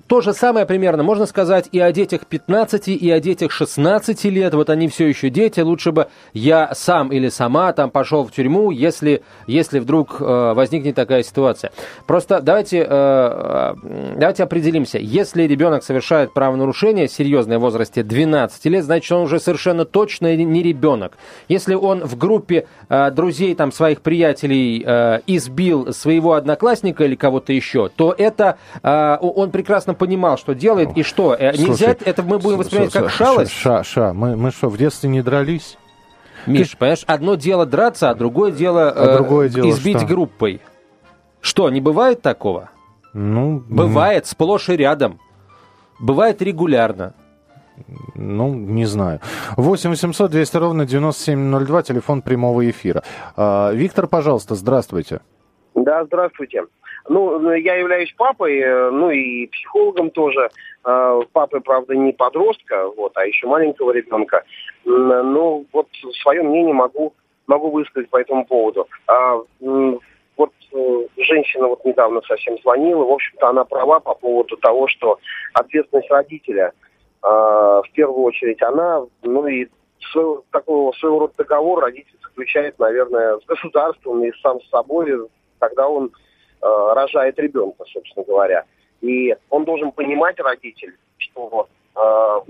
то 0.07 0.21
же 0.21 0.33
самое 0.33 0.67
примерно 0.67 1.03
можно 1.03 1.27
сказать 1.27 1.69
и 1.73 1.81
о 1.81 1.93
детях 1.93 2.27
15, 2.27 2.89
и 2.89 3.11
о 3.11 3.21
детях 3.21 3.51
16 3.51 4.25
лет, 4.25 4.55
вот 4.55 4.71
они 4.71 4.89
все 4.89 5.07
еще 5.07 5.31
дети, 5.31 5.61
лучше 5.61 5.93
бы 5.93 6.09
я 6.33 6.75
сам 6.75 7.09
или 7.13 7.29
сама 7.29 7.73
там 7.73 7.91
пошел 7.91 8.25
в 8.25 8.33
тюрьму, 8.33 8.71
если, 8.71 9.23
если 9.47 9.79
вдруг 9.79 10.21
э, 10.21 10.53
возникнет 10.55 10.95
такая 10.95 11.23
ситуация. 11.23 11.73
Просто 12.07 12.41
давайте 12.41 12.87
э, 12.89 13.75
давайте 14.17 14.43
определимся. 14.43 14.99
Если 14.99 15.45
ребенок 15.45 15.83
совершает 15.83 16.33
правонарушение 16.35 17.09
серьезное 17.09 17.59
в 17.59 17.63
возрасте 17.63 18.03
12 18.03 18.65
лет, 18.67 18.85
значит, 18.85 19.11
он 19.13 19.23
уже 19.23 19.41
совершенно 19.41 19.85
точно 19.85 20.35
не 20.37 20.63
ребенок. 20.63 21.17
Если 21.49 21.75
он 21.75 22.05
в 22.05 22.17
группе 22.17 22.67
э, 22.89 23.11
друзей, 23.11 23.55
там, 23.55 23.73
своих 23.73 24.01
приятелей 24.01 24.83
э, 24.85 25.21
избил 25.27 25.93
своего 25.93 26.35
одноклассника 26.35 27.05
или 27.05 27.15
кого-то 27.15 27.53
еще, 27.53 27.89
то 27.89 28.15
это 28.17 28.59
э, 28.83 29.17
он 29.21 29.51
прекрасно 29.51 29.78
понимал, 29.95 30.39
что 30.39 30.55
делает 30.55 30.97
и 30.97 31.03
что. 31.03 31.35
Э, 31.35 31.53
Слушай, 31.55 31.69
Нельзя 31.69 31.97
это 32.05 32.23
мы 32.23 32.39
будем 32.39 32.59
воспринимать 32.59 32.93
как 32.93 33.11
шалость. 33.11 33.53
Ша, 33.53 33.85
ша, 33.85 34.13
мы, 34.13 34.37
мы 34.37 34.51
что, 34.51 34.69
в 34.69 34.77
детстве 34.77 35.09
не 35.09 35.23
дрались? 35.23 35.79
Миш, 36.47 36.71
Ты... 36.71 36.77
понимаешь, 36.77 37.05
одно 37.07 37.35
дело 37.35 37.67
драться, 37.67 38.11
а 38.11 38.15
другое 38.15 38.53
дело, 38.53 38.89
э, 38.89 38.93
а 38.95 39.17
другое 39.17 39.49
дело 39.49 39.69
избить 39.71 39.99
что? 39.99 40.07
группой. 40.07 40.61
Что, 41.41 41.71
не 41.71 41.81
бывает 41.81 42.23
такого? 42.23 42.71
Ну, 43.13 43.63
Бывает 43.69 44.27
сплошь 44.27 44.69
и 44.69 44.77
рядом. 44.77 45.19
Бывает 45.99 46.43
регулярно. 46.43 47.15
Ну, 48.15 48.55
не 48.55 48.87
знаю. 48.87 49.21
8 49.57 49.91
800 49.91 50.31
200 50.31 50.57
ровно 50.57 50.87
9702, 50.87 51.83
телефон 51.83 52.23
прямого 52.23 52.69
эфира. 52.69 53.03
А, 53.37 53.73
Виктор, 53.73 54.07
пожалуйста, 54.07 54.55
здравствуйте. 54.55 55.21
Да, 55.75 56.05
здравствуйте. 56.05 56.65
Ну, 57.09 57.53
я 57.55 57.77
являюсь 57.77 58.13
папой, 58.17 58.59
э, 58.59 58.91
ну 58.91 59.11
и 59.11 59.47
психологом 59.47 60.11
тоже. 60.11 60.51
А, 60.85 61.21
папой, 61.33 61.61
правда, 61.61 61.97
не 61.97 62.13
подростка, 62.13 62.89
вот, 62.89 63.13
а 63.17 63.27
еще 63.27 63.47
маленького 63.47 63.93
ребенка. 63.93 64.45
Ну, 64.85 65.67
вот 65.73 65.89
свое 66.23 66.43
мнение 66.43 66.75
могу, 66.75 67.15
могу 67.47 67.71
высказать 67.71 68.11
по 68.11 68.19
этому 68.19 68.47
поводу. 68.47 68.89
А, 69.07 69.39
вот 70.39 70.53
э, 70.73 71.07
женщина 71.17 71.67
вот 71.67 71.85
недавно 71.85 72.21
совсем 72.23 72.57
звонила, 72.63 73.05
в 73.05 73.13
общем-то 73.13 73.49
она 73.49 73.65
права 73.65 74.01
по 74.01 74.15
поводу 74.15 74.57
того, 74.57 74.87
что 74.87 75.19
ответственность 75.53 76.11
родителя 76.11 76.73
э, 77.23 77.27
в 77.27 77.87
первую 77.93 78.23
очередь 78.23 78.63
она, 78.63 79.05
ну 79.23 79.47
и 79.47 79.67
своего, 80.13 80.45
такого 80.53 80.93
своего 80.93 81.19
рода 81.21 81.35
договор 81.39 81.81
родитель 81.81 82.19
заключает, 82.23 82.79
наверное, 82.79 83.39
с 83.39 83.45
государством 83.47 84.25
и 84.25 84.33
сам 84.41 84.61
с 84.61 84.69
собой, 84.71 85.29
когда 85.59 85.89
он 85.89 86.07
э, 86.07 86.28
рожает 86.61 87.39
ребенка, 87.39 87.85
собственно 87.93 88.25
говоря. 88.25 88.65
И 89.01 89.37
он 89.51 89.65
должен 89.65 89.93
понимать, 89.93 90.39
родитель, 90.41 90.95
что 91.19 91.69
э, 91.95 92.41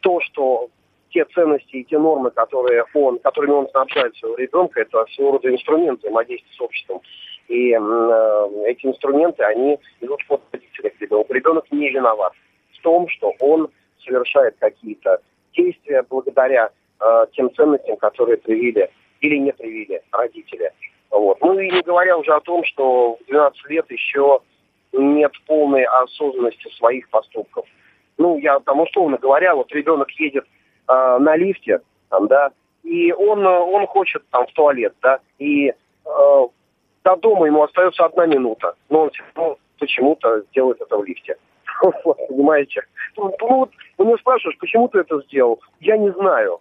то, 0.00 0.20
что 0.20 0.68
те 1.10 1.24
ценности 1.24 1.76
и 1.76 1.84
те 1.84 1.98
нормы, 1.98 2.30
которые 2.30 2.84
он, 2.94 3.18
которыми 3.18 3.52
он 3.52 3.68
снабжает 3.70 4.16
своего 4.16 4.36
ребенка, 4.36 4.80
это 4.80 5.04
своего 5.14 5.32
рода 5.32 5.50
инструменты 5.50 6.02
взаимодействия 6.02 6.52
с 6.56 6.60
обществом. 6.60 7.00
И 7.48 7.72
э, 7.72 8.48
эти 8.66 8.86
инструменты, 8.86 9.42
они 9.42 9.78
идут 10.00 10.24
под 10.28 10.40
к 10.50 11.00
ребенку. 11.00 11.32
Ребенок 11.32 11.70
не 11.70 11.90
виноват 11.90 12.32
в 12.72 12.82
том, 12.82 13.08
что 13.08 13.34
он 13.40 13.68
совершает 14.04 14.56
какие-то 14.58 15.20
действия 15.54 16.04
благодаря 16.08 16.70
э, 17.00 17.26
тем 17.32 17.52
ценностям, 17.54 17.96
которые 17.96 18.38
привили 18.38 18.90
или 19.20 19.36
не 19.36 19.52
привили 19.52 20.02
родители. 20.12 20.72
Вот. 21.10 21.40
Ну 21.40 21.58
и 21.58 21.70
не 21.70 21.82
говоря 21.82 22.16
уже 22.16 22.32
о 22.32 22.40
том, 22.40 22.64
что 22.64 23.16
в 23.16 23.26
12 23.26 23.70
лет 23.70 23.90
еще 23.90 24.40
нет 24.92 25.32
полной 25.46 25.84
осознанности 25.84 26.68
своих 26.76 27.08
поступков. 27.10 27.66
Ну, 28.18 28.38
я 28.38 28.60
там 28.60 28.80
условно 28.80 29.18
говоря, 29.18 29.54
вот 29.54 29.72
ребенок 29.72 30.10
едет 30.12 30.44
э, 30.88 31.18
на 31.18 31.36
лифте, 31.36 31.80
там, 32.10 32.26
да, 32.26 32.50
и 32.82 33.12
он, 33.12 33.46
он 33.46 33.86
хочет 33.86 34.22
там 34.30 34.46
в 34.46 34.52
туалет, 34.52 34.94
да, 35.00 35.20
и 35.38 35.68
э, 35.68 35.74
до 37.04 37.16
дома 37.16 37.46
ему 37.46 37.62
остается 37.62 38.04
одна 38.04 38.26
минута, 38.26 38.74
но 38.88 39.04
он 39.04 39.10
все 39.10 39.56
почему-то 39.78 40.42
делает 40.54 40.80
это 40.80 40.98
в 40.98 41.04
лифте. 41.04 41.36
Вот, 41.82 42.16
понимаете? 42.28 42.82
Ну, 43.16 43.34
ну, 43.40 43.58
вот, 43.58 43.70
у 43.98 44.04
него 44.04 44.16
спрашиваешь, 44.18 44.56
почему 44.58 44.88
ты 44.88 45.00
это 45.00 45.20
сделал? 45.26 45.60
Я 45.80 45.98
не 45.98 46.10
знаю. 46.12 46.58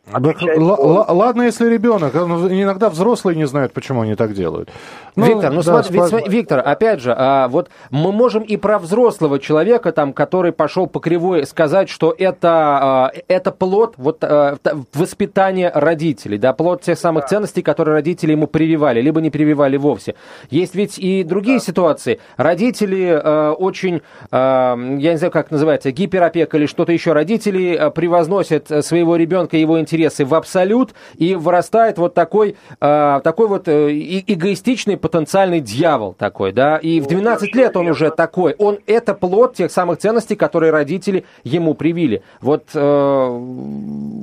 ладно, 1.14 1.44
если 1.44 1.70
ребенок, 1.70 2.14
иногда 2.16 2.90
взрослые 2.90 3.38
не 3.38 3.46
знают, 3.46 3.72
почему 3.72 4.02
они 4.02 4.16
так 4.16 4.34
делают. 4.34 4.70
Ну, 5.16 5.26
Виктор, 5.26 5.52
ну 5.52 5.62
да, 5.62 5.84
смотри, 5.84 6.02
спа... 6.02 6.30
Виктор, 6.30 6.62
опять 6.66 7.02
же, 7.02 7.14
а, 7.18 7.48
вот 7.48 7.70
мы 7.92 8.12
можем 8.12 8.44
и 8.44 8.58
про 8.58 8.80
взрослого 8.80 9.40
человека, 9.40 9.92
там, 9.92 10.14
который 10.14 10.52
пошел 10.52 10.88
по 10.88 11.00
кривой, 11.00 11.46
сказать, 11.46 11.90
что 11.90 12.14
это, 12.18 12.50
а, 12.52 13.12
это 13.28 13.52
плод 13.52 13.96
вот, 13.98 14.24
а, 14.24 14.58
воспитания 14.94 15.72
родителей, 15.74 16.38
да, 16.38 16.54
плод 16.54 16.82
тех 16.82 16.98
самых 16.98 17.24
да. 17.24 17.28
ценностей, 17.28 17.62
которые 17.62 17.96
родители 17.96 18.32
ему 18.32 18.48
прививали, 18.48 19.02
либо 19.02 19.22
не 19.22 19.30
прививали 19.30 19.78
вовсе. 19.78 20.16
Есть 20.50 20.76
ведь 20.76 21.00
и 21.00 21.24
другие 21.24 21.60
да. 21.60 21.66
ситуации. 21.66 22.20
Родители 22.38 23.10
а, 23.12 23.54
очень, 23.54 24.02
а, 24.32 24.78
я 24.98 25.09
не 25.12 25.18
знаю, 25.18 25.32
как 25.32 25.52
называется, 25.52 25.92
гиперопека 25.92 26.58
или 26.58 26.66
что-то 26.66 26.92
еще, 26.92 27.14
родители 27.14 27.76
а, 27.76 27.90
превозносят 27.90 28.68
своего 28.86 29.16
ребенка 29.16 29.58
его 29.58 29.80
интересы 29.80 30.26
в 30.26 30.34
абсолют, 30.34 30.94
и 31.18 31.36
вырастает 31.36 31.98
вот 31.98 32.14
такой, 32.14 32.56
а, 32.80 33.20
такой 33.22 33.48
вот 33.48 33.68
э, 33.68 33.90
эгоистичный 33.92 34.98
потенциальный 34.98 35.60
дьявол 35.60 36.14
такой, 36.14 36.52
да, 36.52 36.78
и 36.78 37.00
в 37.00 37.08
12 37.08 37.56
лет 37.56 37.76
он 37.78 37.88
уже 37.88 38.12
такой. 38.12 38.56
Он 38.58 38.80
это 38.88 39.14
плод 39.14 39.56
тех 39.56 39.72
самых 39.72 40.00
ценностей, 40.00 40.36
которые 40.36 40.72
родители 40.72 41.26
ему 41.44 41.74
привили. 41.74 42.24
Вот 42.42 42.66
э, 42.74 43.42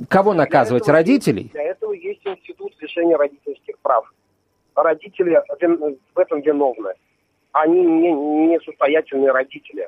кого 0.09 0.33
наказывать, 0.33 0.87
родителей? 0.87 1.49
Для 1.53 1.63
этого 1.63 1.93
есть 1.93 2.21
институт 2.25 2.73
лишения 2.79 3.17
родительских 3.17 3.77
прав. 3.79 4.11
Родители 4.75 5.41
в 6.13 6.19
этом 6.19 6.41
виновны. 6.41 6.93
Они 7.51 7.81
не, 7.81 8.11
не 8.11 8.59
состоятельные 8.59 9.31
родители. 9.31 9.87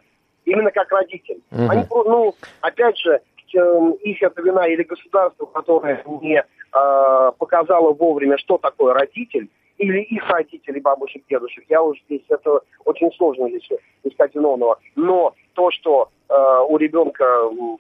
Именно 0.50 0.72
как 0.72 0.92
родитель. 0.92 1.42
Угу. 1.52 1.70
Они, 1.70 1.86
ну, 1.90 2.36
опять 2.62 2.98
же, 2.98 3.22
эм, 3.54 3.92
их 3.94 4.22
это 4.22 4.42
вина 4.42 4.68
или 4.68 4.84
государство, 4.84 5.46
которое 5.46 6.04
не 6.22 6.44
э, 6.44 7.32
показало 7.38 7.94
вовремя, 7.94 8.38
что 8.38 8.58
такое 8.58 8.94
родитель, 8.94 9.50
или 9.78 10.02
их 10.02 10.30
родителей, 10.30 10.82
бабушек, 10.82 11.24
дедушек. 11.30 11.64
Я 11.70 11.82
уже 11.82 12.00
здесь, 12.06 12.24
это 12.30 12.60
очень 12.86 13.12
сложно 13.14 13.50
здесь 13.50 13.70
искать 14.04 14.36
виновного. 14.36 14.78
Но 14.96 15.34
то, 15.54 15.72
что 15.72 16.10
э, 16.28 16.34
у 16.68 16.78
ребенка 16.78 17.26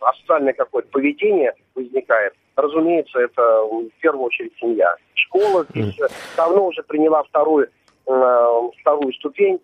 асоциальное 0.01 0.53
какое-то 0.53 0.89
поведение 0.89 1.53
возникает, 1.75 2.33
разумеется, 2.55 3.19
это 3.19 3.41
в 3.63 3.89
первую 3.99 4.25
очередь 4.25 4.53
семья. 4.59 4.95
Школа 5.13 5.65
здесь 5.69 5.99
давно 6.37 6.67
уже 6.67 6.83
приняла 6.83 7.23
вторую, 7.23 7.67
э, 8.07 8.45
вторую 8.81 9.13
ступень, 9.13 9.59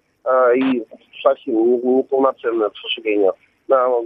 и 0.56 0.86
совсем 1.22 1.56
неполноценную, 1.98 2.72
к 2.72 2.78
сожалению. 2.78 3.34
Э, 3.70 4.02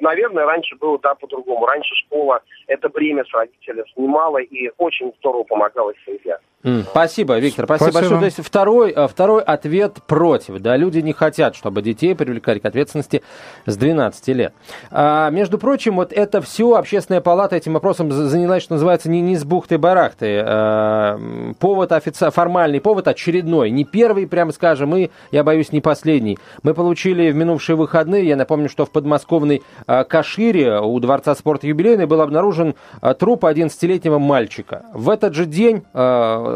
наверное, 0.00 0.46
раньше 0.46 0.76
было, 0.76 0.98
да, 0.98 1.14
по-другому. 1.14 1.66
Раньше 1.66 1.94
школа 2.06 2.42
это 2.66 2.88
бремя 2.88 3.24
с 3.24 3.32
родителя 3.32 3.84
снимала 3.94 4.38
и 4.38 4.70
очень 4.78 5.12
здорово 5.18 5.44
помогала 5.44 5.92
семье. 6.04 6.38
Спасибо, 6.62 7.38
Виктор, 7.38 7.64
спасибо, 7.64 7.90
спасибо. 7.90 8.00
большое. 8.00 8.20
То 8.20 8.24
есть 8.26 8.46
второй, 8.46 8.90
э, 8.90 9.08
второй 9.08 9.42
ответ 9.42 9.98
против. 10.06 10.58
Да, 10.58 10.76
люди 10.76 10.98
не 10.98 11.14
хотят, 11.14 11.56
чтобы 11.56 11.80
детей 11.80 12.14
привлекали 12.14 12.58
к 12.58 12.66
ответственности 12.66 13.22
с 13.64 13.76
12 13.78 14.28
лет. 14.34 14.52
А, 14.90 15.30
между 15.30 15.56
прочим, 15.56 15.96
вот 15.96 16.12
это 16.12 16.42
все 16.42 16.74
общественная 16.74 17.22
палата 17.22 17.56
этим 17.56 17.72
вопросом 17.72 18.12
занялась, 18.12 18.62
что 18.62 18.74
называется, 18.74 19.08
не, 19.08 19.22
не 19.22 19.36
с 19.36 19.44
бухты-барахты. 19.44 20.42
А, 20.44 21.18
повод 21.58 21.92
офици... 21.92 22.30
формальный, 22.30 22.80
повод 22.82 23.08
очередной. 23.08 23.70
Не 23.70 23.84
первый, 23.84 24.26
прямо 24.26 24.52
скажем, 24.52 24.94
и, 24.96 25.08
я 25.30 25.42
боюсь, 25.42 25.72
не 25.72 25.80
последний. 25.80 26.38
Мы 26.62 26.74
получили 26.74 27.30
в 27.30 27.36
минувшие 27.36 27.76
выходные, 27.76 28.26
я 28.26 28.36
напомню, 28.36 28.68
что 28.68 28.84
в 28.84 28.90
подмосковной 28.90 29.62
а, 29.86 30.04
Кашире 30.04 30.78
у 30.80 31.00
Дворца 31.00 31.34
спорта 31.34 31.66
юбилейный 31.66 32.04
был 32.04 32.20
обнаружен 32.20 32.74
а, 33.00 33.14
труп 33.14 33.44
11-летнего 33.44 34.18
мальчика. 34.18 34.84
В 34.92 35.08
этот 35.08 35.34
же 35.34 35.46
день 35.46 35.84
а, 35.94 36.49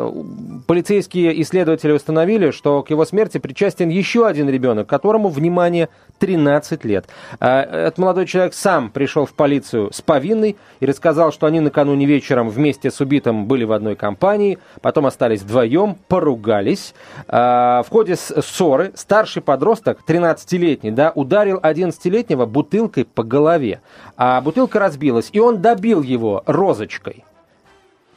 полицейские 0.66 1.40
исследователи 1.42 1.92
установили, 1.92 2.50
что 2.50 2.82
к 2.82 2.90
его 2.90 3.04
смерти 3.04 3.38
причастен 3.38 3.88
еще 3.88 4.26
один 4.26 4.48
ребенок, 4.48 4.86
которому, 4.86 5.28
внимание, 5.28 5.88
13 6.18 6.84
лет. 6.84 7.06
А, 7.40 7.62
этот 7.62 7.98
молодой 7.98 8.26
человек 8.26 8.54
сам 8.54 8.90
пришел 8.90 9.26
в 9.26 9.34
полицию 9.34 9.92
с 9.92 10.00
повинной 10.00 10.56
и 10.80 10.86
рассказал, 10.86 11.32
что 11.32 11.46
они 11.46 11.60
накануне 11.60 12.06
вечером 12.06 12.48
вместе 12.48 12.90
с 12.90 13.00
убитым 13.00 13.46
были 13.46 13.64
в 13.64 13.72
одной 13.72 13.96
компании, 13.96 14.58
потом 14.80 15.06
остались 15.06 15.42
вдвоем, 15.42 15.96
поругались. 16.08 16.94
А, 17.28 17.82
в 17.82 17.90
ходе 17.90 18.16
ссоры 18.16 18.92
старший 18.94 19.42
подросток, 19.42 20.00
13-летний, 20.06 20.90
да, 20.90 21.12
ударил 21.14 21.58
11-летнего 21.58 22.46
бутылкой 22.46 23.04
по 23.04 23.22
голове. 23.22 23.80
А 24.16 24.40
бутылка 24.40 24.78
разбилась, 24.78 25.28
и 25.32 25.40
он 25.40 25.60
добил 25.60 26.02
его 26.02 26.42
розочкой. 26.46 27.24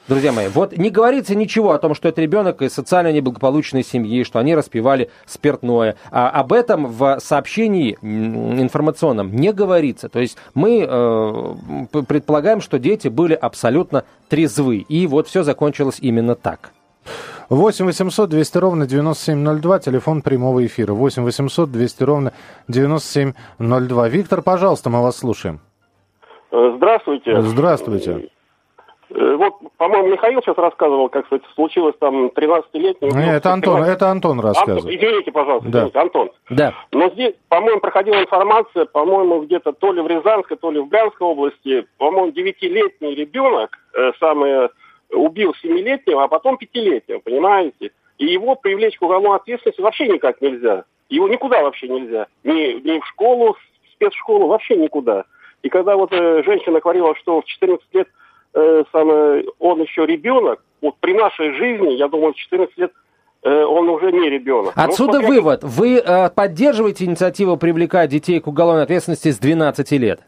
Друзья 0.08 0.32
мои, 0.32 0.48
вот 0.48 0.78
не 0.78 0.90
говорится 0.90 1.36
ничего 1.36 1.72
о 1.72 1.80
том, 1.80 1.94
что 1.94 2.08
это 2.08 2.22
ребенок 2.22 2.62
из 2.62 2.74
социально 2.74 3.12
неблагополучной 3.12 3.84
семьи, 3.84 4.24
что 4.24 4.40
они 4.40 4.56
распивали 4.56 5.10
спиртное. 5.26 5.98
А 6.12 6.30
об 6.30 6.54
этом 6.54 6.88
в 6.88 7.20
сообщении 7.20 7.98
информационном 8.02 9.36
не 9.36 9.52
говорится. 9.52 10.08
То 10.08 10.20
есть 10.20 10.38
мы 10.54 10.86
э, 10.88 12.02
предполагаем, 12.08 12.62
что 12.62 12.80
дети 12.80 13.10
были 13.10 13.34
абсолютно 13.34 14.06
трезвы. 14.30 14.78
И 14.78 15.08
вот 15.08 15.28
все 15.28 15.44
закончилось 15.44 15.98
именно 16.00 16.36
так. 16.36 16.72
8 17.50 17.86
800 17.86 18.30
200 18.30 18.58
ровно 18.58 18.88
9702, 18.88 19.80
телефон 19.80 20.22
прямого 20.22 20.66
эфира. 20.66 20.94
8 20.94 21.24
800 21.24 21.70
200 21.70 22.04
ровно 22.04 22.34
9702. 22.70 24.10
Виктор, 24.10 24.42
пожалуйста, 24.42 24.90
мы 24.90 25.02
вас 25.02 25.18
слушаем. 25.18 25.60
Здравствуйте. 26.52 27.42
Здравствуйте. 27.42 28.30
Э, 29.10 29.36
вот, 29.36 29.54
по-моему, 29.78 30.10
Михаил 30.10 30.42
сейчас 30.42 30.58
рассказывал, 30.58 31.10
как 31.10 31.26
сказать, 31.28 31.44
случилось 31.56 31.96
там 32.00 32.28
13-летний... 32.28 33.10
Нет, 33.10 33.36
это 33.36 33.54
Антон, 33.54 33.84
это 33.84 34.10
Антон 34.10 34.40
рассказывал. 34.40 34.80
Антон, 34.80 34.96
извините, 34.96 35.32
пожалуйста, 35.32 35.70
да. 35.70 35.80
извините, 35.80 36.00
Антон. 36.00 36.32
Да. 36.50 36.74
Но 36.92 37.10
здесь, 37.10 37.36
по-моему, 37.50 37.80
проходила 37.80 38.22
информация, 38.22 38.86
по-моему, 38.86 39.42
где-то 39.42 39.72
то 39.74 39.92
ли 39.94 40.02
в 40.02 40.08
Рязанской, 40.08 40.58
то 40.58 40.72
ли 40.72 40.80
в 40.80 40.88
Брянской 40.88 41.28
области, 41.28 41.88
по-моему, 41.98 42.32
9-летний 42.32 43.16
ребенок 43.16 43.78
э, 43.94 44.12
самый 44.20 44.70
убил 45.12 45.54
7-летнего, 45.64 46.24
а 46.24 46.28
потом 46.28 46.58
5-летнего, 46.62 47.20
понимаете? 47.20 47.92
И 48.18 48.26
его 48.26 48.56
привлечь 48.56 48.98
к 48.98 49.02
уголовной 49.02 49.38
ответственности 49.38 49.82
вообще 49.82 50.08
никак 50.08 50.42
нельзя. 50.42 50.84
Его 51.10 51.28
никуда 51.28 51.62
вообще 51.62 51.88
нельзя. 51.88 52.28
Ни, 52.44 52.82
ни 52.82 53.00
в 53.00 53.06
школу, 53.06 53.54
в 53.54 53.92
спецшколу, 53.94 54.48
вообще 54.48 54.76
никуда. 54.76 55.24
И 55.64 55.70
когда 55.70 55.96
вот 55.96 56.12
э, 56.12 56.44
женщина 56.44 56.80
говорила, 56.80 57.16
что 57.16 57.42
в 57.42 57.46
14 57.46 57.86
лет 57.94 58.08
э, 58.54 58.84
самое, 58.92 59.46
он 59.60 59.82
еще 59.82 60.06
ребенок, 60.06 60.62
вот 60.82 60.96
при 61.00 61.14
нашей 61.14 61.54
жизни, 61.54 61.94
я 61.94 62.08
думаю, 62.08 62.34
в 62.34 62.36
14 62.36 62.78
лет 62.78 62.92
э, 63.44 63.64
он 63.64 63.90
уже 63.90 64.12
не 64.12 64.30
ребенок. 64.30 64.74
Ну, 64.76 64.84
Отсюда 64.84 65.22
ну, 65.22 65.28
вывод. 65.28 65.64
Вы 65.64 65.98
э, 65.98 66.30
поддерживаете 66.30 67.06
инициативу 67.06 67.58
привлекать 67.58 68.10
детей 68.10 68.40
к 68.40 68.48
уголовной 68.48 68.84
ответственности 68.84 69.32
с 69.32 69.40
12 69.40 69.92
лет? 69.94 70.22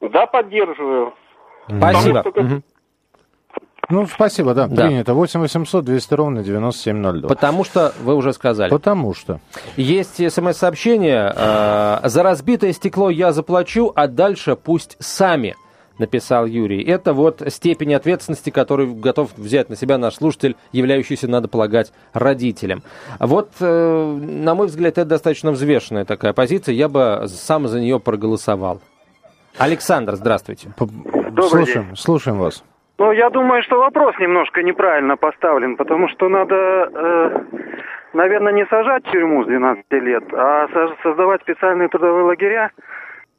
Да, 0.00 0.26
поддерживаю. 0.26 1.14
Спасибо. 1.66 2.20
Что. 2.20 2.62
Ну, 3.90 4.06
спасибо, 4.06 4.52
да, 4.52 4.66
да. 4.66 4.86
принято. 4.86 5.14
8 5.14 5.40
800 5.40 5.84
200 5.84 6.14
ровно 6.14 6.44
9702. 6.44 7.28
Потому 7.28 7.64
что 7.64 7.94
вы 8.02 8.14
уже 8.14 8.32
сказали. 8.34 8.70
Потому 8.70 9.14
что. 9.14 9.40
Есть 9.76 10.16
смс-сообщение. 10.30 11.32
Э, 11.34 12.00
За 12.04 12.22
разбитое 12.22 12.72
стекло 12.72 13.08
я 13.08 13.32
заплачу, 13.32 13.92
а 13.94 14.06
дальше 14.06 14.56
пусть 14.56 14.96
сами 15.00 15.56
написал 15.98 16.46
Юрий. 16.46 16.82
Это 16.82 17.12
вот 17.12 17.42
степень 17.48 17.94
ответственности, 17.94 18.50
которую 18.50 18.94
готов 18.94 19.36
взять 19.36 19.68
на 19.68 19.76
себя 19.76 19.98
наш 19.98 20.14
слушатель, 20.14 20.56
являющийся, 20.72 21.28
надо 21.28 21.48
полагать, 21.48 21.92
родителем. 22.12 22.82
Вот, 23.20 23.50
э, 23.60 24.16
на 24.20 24.54
мой 24.54 24.66
взгляд, 24.66 24.98
это 24.98 25.04
достаточно 25.04 25.52
взвешенная 25.52 26.04
такая 26.04 26.32
позиция. 26.32 26.74
Я 26.74 26.88
бы 26.88 27.24
сам 27.26 27.68
за 27.68 27.80
нее 27.80 28.00
проголосовал. 28.00 28.80
Александр, 29.58 30.14
здравствуйте. 30.14 30.68
Добрый 30.78 31.48
слушаем, 31.48 31.86
день. 31.86 31.96
слушаем 31.96 32.38
вас. 32.38 32.64
Ну, 32.98 33.12
я 33.12 33.30
думаю, 33.30 33.62
что 33.62 33.78
вопрос 33.78 34.16
немножко 34.18 34.62
неправильно 34.62 35.16
поставлен, 35.16 35.76
потому 35.76 36.08
что 36.08 36.28
надо, 36.28 36.56
э, 36.56 37.40
наверное, 38.12 38.52
не 38.52 38.66
сажать 38.66 39.06
в 39.06 39.10
тюрьму 39.12 39.44
с 39.44 39.46
12 39.46 39.84
лет, 39.92 40.24
а 40.32 40.66
создавать 41.02 41.40
специальные 41.42 41.88
трудовые 41.88 42.24
лагеря, 42.24 42.70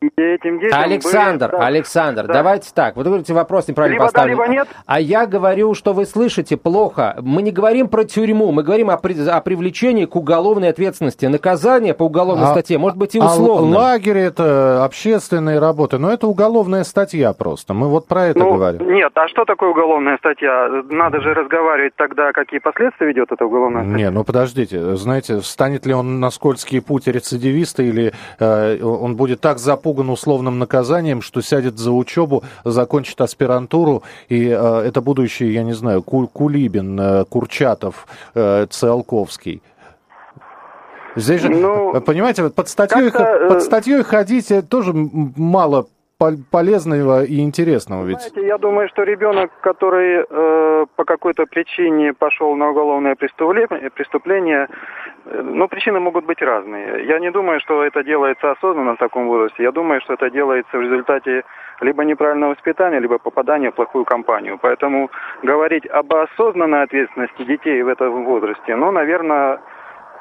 этим 0.01 0.59
детям 0.59 0.79
Александр, 0.79 1.51
были... 1.51 1.61
Александр, 1.61 2.27
да. 2.27 2.33
давайте 2.33 2.71
так. 2.73 2.95
Вы 2.95 3.03
говорите, 3.03 3.33
вопрос 3.33 3.67
неправильно 3.67 3.95
либо 3.95 4.05
поставлен. 4.05 4.37
Да, 4.37 4.43
либо 4.43 4.53
нет. 4.53 4.67
А 4.85 4.99
я 4.99 5.25
говорю, 5.25 5.73
что 5.73 5.93
вы 5.93 6.05
слышите 6.05 6.57
плохо. 6.57 7.17
Мы 7.21 7.41
не 7.41 7.51
говорим 7.51 7.89
про 7.89 8.05
тюрьму, 8.05 8.51
мы 8.51 8.63
говорим 8.63 8.89
о, 8.89 8.97
при... 8.97 9.27
о 9.27 9.41
привлечении 9.41 10.05
к 10.05 10.15
уголовной 10.15 10.69
ответственности. 10.69 11.25
Наказание 11.25 11.93
по 11.93 12.03
уголовной 12.03 12.47
а, 12.47 12.51
статье 12.51 12.77
может 12.77 12.97
быть 12.97 13.15
и 13.15 13.19
условно. 13.19 13.75
А 13.75 13.79
лагерь 13.79 14.17
это 14.17 14.85
общественные 14.85 15.59
работы, 15.59 15.97
но 15.97 16.11
это 16.11 16.27
уголовная 16.27 16.83
статья 16.83 17.33
просто. 17.33 17.73
Мы 17.73 17.89
вот 17.89 18.07
про 18.07 18.27
это 18.27 18.39
ну, 18.39 18.53
говорим. 18.53 18.93
Нет, 18.93 19.11
а 19.15 19.27
что 19.27 19.45
такое 19.45 19.69
уголовная 19.69 20.17
статья? 20.17 20.69
Надо 20.89 21.21
же 21.21 21.33
разговаривать 21.33 21.95
тогда, 21.95 22.31
какие 22.31 22.59
последствия 22.59 23.07
ведет 23.07 23.31
эта 23.31 23.45
уголовная 23.45 23.83
статья. 23.83 23.97
Не, 23.97 24.11
ну 24.11 24.23
подождите, 24.23 24.95
знаете, 24.95 25.41
станет 25.41 25.85
ли 25.85 25.93
он 25.93 26.19
на 26.19 26.29
скользкий 26.29 26.81
путь 26.81 27.07
рецидивиста 27.07 27.83
или 27.83 28.13
э, 28.39 28.81
он 28.81 29.15
будет 29.15 29.41
так 29.41 29.59
запутан, 29.59 29.88
напуган 29.89 30.09
условным 30.09 30.59
наказанием, 30.59 31.21
что 31.21 31.41
сядет 31.41 31.77
за 31.77 31.91
учебу, 31.91 32.43
закончит 32.63 33.19
аспирантуру, 33.21 34.03
и 34.29 34.47
э, 34.47 34.83
это 34.85 35.01
будущий, 35.01 35.51
я 35.51 35.63
не 35.63 35.73
знаю, 35.73 36.03
Кулибин, 36.03 36.99
э, 36.99 37.25
Курчатов, 37.25 38.07
э, 38.35 38.67
Циолковский. 38.69 39.61
Здесь 41.15 41.41
же, 41.41 41.49
ну, 41.49 41.99
понимаете, 42.01 42.49
под 42.49 42.69
статьей, 42.69 43.09
э, 43.09 43.49
под 43.49 43.63
статьей 43.63 44.03
ходить 44.03 44.51
тоже 44.69 44.93
мало 44.93 45.87
полезного 46.51 47.23
и 47.23 47.39
интересного 47.39 48.05
ведь. 48.05 48.21
Знаете, 48.21 48.47
я 48.47 48.57
думаю, 48.57 48.89
что 48.89 49.03
ребенок, 49.03 49.51
который 49.61 50.25
э, 50.29 50.85
по 50.95 51.05
какой-то 51.05 51.45
причине 51.45 52.13
пошел 52.13 52.55
на 52.55 52.69
уголовное 52.69 53.15
преступление, 53.15 53.89
преступление 53.89 54.67
э, 55.25 55.41
ну, 55.41 55.67
причины 55.69 55.99
могут 55.99 56.25
быть 56.25 56.41
разные. 56.41 57.05
Я 57.07 57.19
не 57.19 57.31
думаю, 57.31 57.61
что 57.61 57.83
это 57.83 58.03
делается 58.03 58.51
осознанно 58.51 58.95
в 58.95 58.99
таком 58.99 59.27
возрасте. 59.27 59.63
Я 59.63 59.71
думаю, 59.71 60.01
что 60.01 60.13
это 60.13 60.29
делается 60.29 60.77
в 60.77 60.81
результате 60.81 61.43
либо 61.81 62.03
неправильного 62.03 62.51
воспитания, 62.51 62.99
либо 62.99 63.17
попадания 63.17 63.71
в 63.71 63.75
плохую 63.75 64.03
компанию. 64.03 64.59
Поэтому 64.61 65.09
говорить 65.43 65.85
об 65.87 66.13
осознанной 66.13 66.83
ответственности 66.83 67.43
детей 67.43 67.81
в 67.81 67.87
этом 67.87 68.25
возрасте, 68.25 68.75
ну, 68.75 68.91
наверное, 68.91 69.59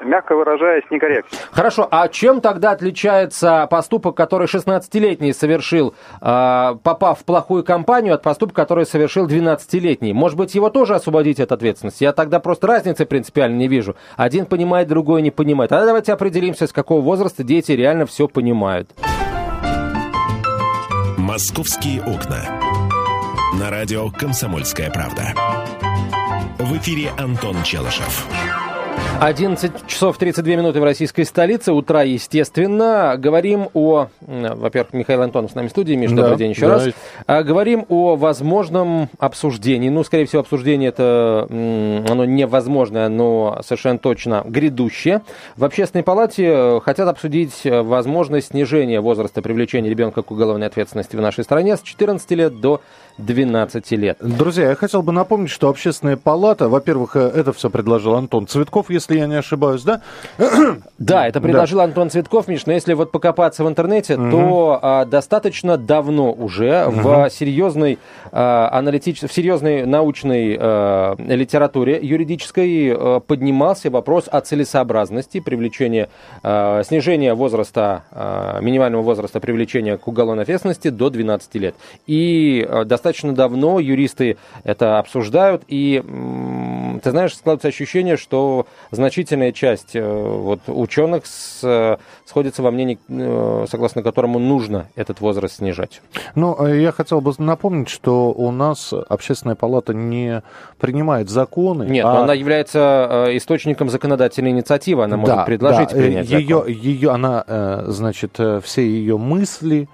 мягко 0.01 0.35
выражаясь, 0.35 0.83
некорректно. 0.89 1.37
Хорошо, 1.51 1.87
а 1.89 2.07
чем 2.07 2.41
тогда 2.41 2.71
отличается 2.71 3.67
поступок, 3.69 4.15
который 4.15 4.47
16-летний 4.47 5.33
совершил, 5.33 5.95
а, 6.21 6.75
попав 6.83 7.19
в 7.19 7.25
плохую 7.25 7.63
компанию, 7.63 8.13
от 8.13 8.23
поступка, 8.23 8.61
который 8.61 8.85
совершил 8.85 9.27
12-летний? 9.27 10.13
Может 10.13 10.37
быть, 10.37 10.55
его 10.55 10.69
тоже 10.69 10.95
освободить 10.95 11.39
от 11.39 11.51
ответственности? 11.51 12.03
Я 12.03 12.13
тогда 12.13 12.39
просто 12.39 12.67
разницы 12.67 13.05
принципиально 13.05 13.57
не 13.57 13.67
вижу. 13.67 13.95
Один 14.17 14.45
понимает, 14.45 14.87
другой 14.87 15.21
не 15.21 15.31
понимает. 15.31 15.71
А 15.71 15.85
давайте 15.85 16.13
определимся, 16.13 16.67
с 16.67 16.73
какого 16.73 17.01
возраста 17.01 17.43
дети 17.43 17.71
реально 17.71 18.05
все 18.05 18.27
понимают. 18.27 18.91
«Московские 21.17 22.01
окна». 22.01 22.39
На 23.59 23.69
радио 23.69 24.09
«Комсомольская 24.09 24.89
правда». 24.89 25.33
В 26.57 26.77
эфире 26.77 27.11
Антон 27.17 27.61
Челышев. 27.63 28.27
11 29.21 29.85
часов 29.85 30.17
32 30.17 30.55
минуты 30.55 30.79
в 30.79 30.83
российской 30.83 31.23
столице. 31.23 31.73
Утра, 31.73 32.03
естественно. 32.03 33.15
Говорим 33.17 33.67
о... 33.73 34.07
Во-первых, 34.21 34.93
Михаил 34.93 35.21
Антонов 35.23 35.51
с 35.51 35.55
нами 35.55 35.67
в 35.67 35.71
студии. 35.71 35.93
Миш, 35.95 36.11
да, 36.11 36.21
добрый 36.21 36.37
день 36.37 36.51
еще 36.51 36.67
да. 36.67 36.75
раз. 36.75 36.93
А, 37.27 37.43
говорим 37.43 37.85
о 37.89 38.15
возможном 38.15 39.09
обсуждении. 39.19 39.89
Ну, 39.89 40.05
скорее 40.05 40.25
всего, 40.25 40.39
обсуждение 40.39 40.87
это... 40.87 41.47
Оно 41.49 42.23
невозможное, 42.23 43.09
но 43.09 43.59
совершенно 43.61 43.99
точно 43.99 44.43
грядущее. 44.45 45.21
В 45.57 45.65
общественной 45.65 46.03
палате 46.03 46.45
э, 46.45 46.79
хотят 46.79 47.09
обсудить 47.09 47.65
э, 47.65 47.81
возможность 47.81 48.47
снижения 48.51 49.01
возраста 49.01 49.41
привлечения 49.41 49.89
ребенка 49.89 50.21
к 50.21 50.31
уголовной 50.31 50.67
ответственности 50.67 51.17
в 51.17 51.21
нашей 51.21 51.43
стране 51.43 51.75
с 51.75 51.81
14 51.81 52.31
лет 52.31 52.61
до 52.61 52.81
12 53.17 53.91
лет. 53.91 54.17
Друзья, 54.21 54.69
я 54.69 54.75
хотел 54.75 55.01
бы 55.01 55.11
напомнить, 55.11 55.49
что 55.49 55.67
общественная 55.69 56.15
палата, 56.17 56.69
во-первых, 56.69 57.15
э, 57.15 57.19
это 57.19 57.51
все 57.53 57.69
предложил 57.69 58.15
Антон 58.15 58.47
Цветков, 58.47 58.89
если 58.89 59.08
я 59.15 59.27
не 59.27 59.35
ошибаюсь, 59.35 59.83
да? 59.83 60.01
Да, 60.99 61.27
это 61.27 61.39
предложил 61.39 61.77
да. 61.77 61.85
Антон 61.85 62.09
Цветков, 62.09 62.49
Миш, 62.49 62.65
но 62.65 62.73
если 62.73 62.93
вот 62.93 63.11
покопаться 63.11 63.63
в 63.63 63.69
интернете, 63.69 64.17
угу. 64.17 64.31
то 64.31 64.79
а, 64.81 65.05
достаточно 65.05 65.77
давно 65.77 66.33
уже 66.33 66.85
угу. 66.87 66.99
в 66.99 67.29
серьезной 67.29 67.99
а, 68.31 68.69
аналитич... 68.71 69.21
в 69.21 69.31
серьезной 69.31 69.85
научной 69.85 70.57
а, 70.59 71.15
литературе 71.17 71.99
юридической 72.01 72.93
а, 72.93 73.19
поднимался 73.21 73.89
вопрос 73.89 74.25
о 74.29 74.41
целесообразности 74.41 75.39
привлечения, 75.39 76.09
а, 76.43 76.83
снижения 76.83 77.33
возраста, 77.33 78.03
а, 78.11 78.59
минимального 78.59 79.01
возраста 79.01 79.39
привлечения 79.39 79.97
к 79.97 80.07
уголовной 80.07 80.43
ответственности 80.43 80.89
до 80.89 81.09
12 81.09 81.55
лет. 81.55 81.75
И 82.07 82.65
а, 82.67 82.83
достаточно 82.83 83.33
давно 83.33 83.79
юристы 83.79 84.37
это 84.63 84.99
обсуждают, 84.99 85.63
и 85.67 86.03
ты 87.03 87.11
знаешь, 87.11 87.35
складывается 87.35 87.67
ощущение, 87.69 88.17
что 88.17 88.67
значительная 88.99 89.53
часть 89.53 89.95
э, 89.95 90.01
вот, 90.03 90.59
ученых 90.67 91.25
с, 91.25 91.61
э, 91.63 91.97
сходится 92.25 92.61
во 92.61 92.69
мнении, 92.69 92.99
э, 93.07 93.65
согласно 93.71 94.03
которому 94.03 94.39
нужно 94.39 94.87
этот 94.95 95.21
возраст 95.21 95.55
снижать. 95.55 96.01
Ну, 96.35 96.67
я 96.67 96.91
хотел 96.91 97.21
бы 97.21 97.33
напомнить, 97.37 97.87
что 97.87 98.31
у 98.31 98.51
нас 98.51 98.93
общественная 99.07 99.55
палата 99.55 99.93
не 99.93 100.43
принимает 100.79 101.29
законы. 101.29 101.85
Нет, 101.85 102.05
а... 102.05 102.23
она 102.23 102.33
является 102.33 103.29
источником 103.31 103.89
законодательной 103.89 104.51
инициативы, 104.51 105.05
она 105.05 105.15
может 105.15 105.35
да, 105.37 105.45
предложить 105.45 105.89
да. 105.89 105.95
принять 105.95 106.29
ее, 106.29 106.57
закон. 106.57 106.67
Ее, 106.67 107.09
она, 107.11 107.83
значит, 107.87 108.37
все 108.63 108.81
ее 108.81 109.17
мысли, 109.17 109.87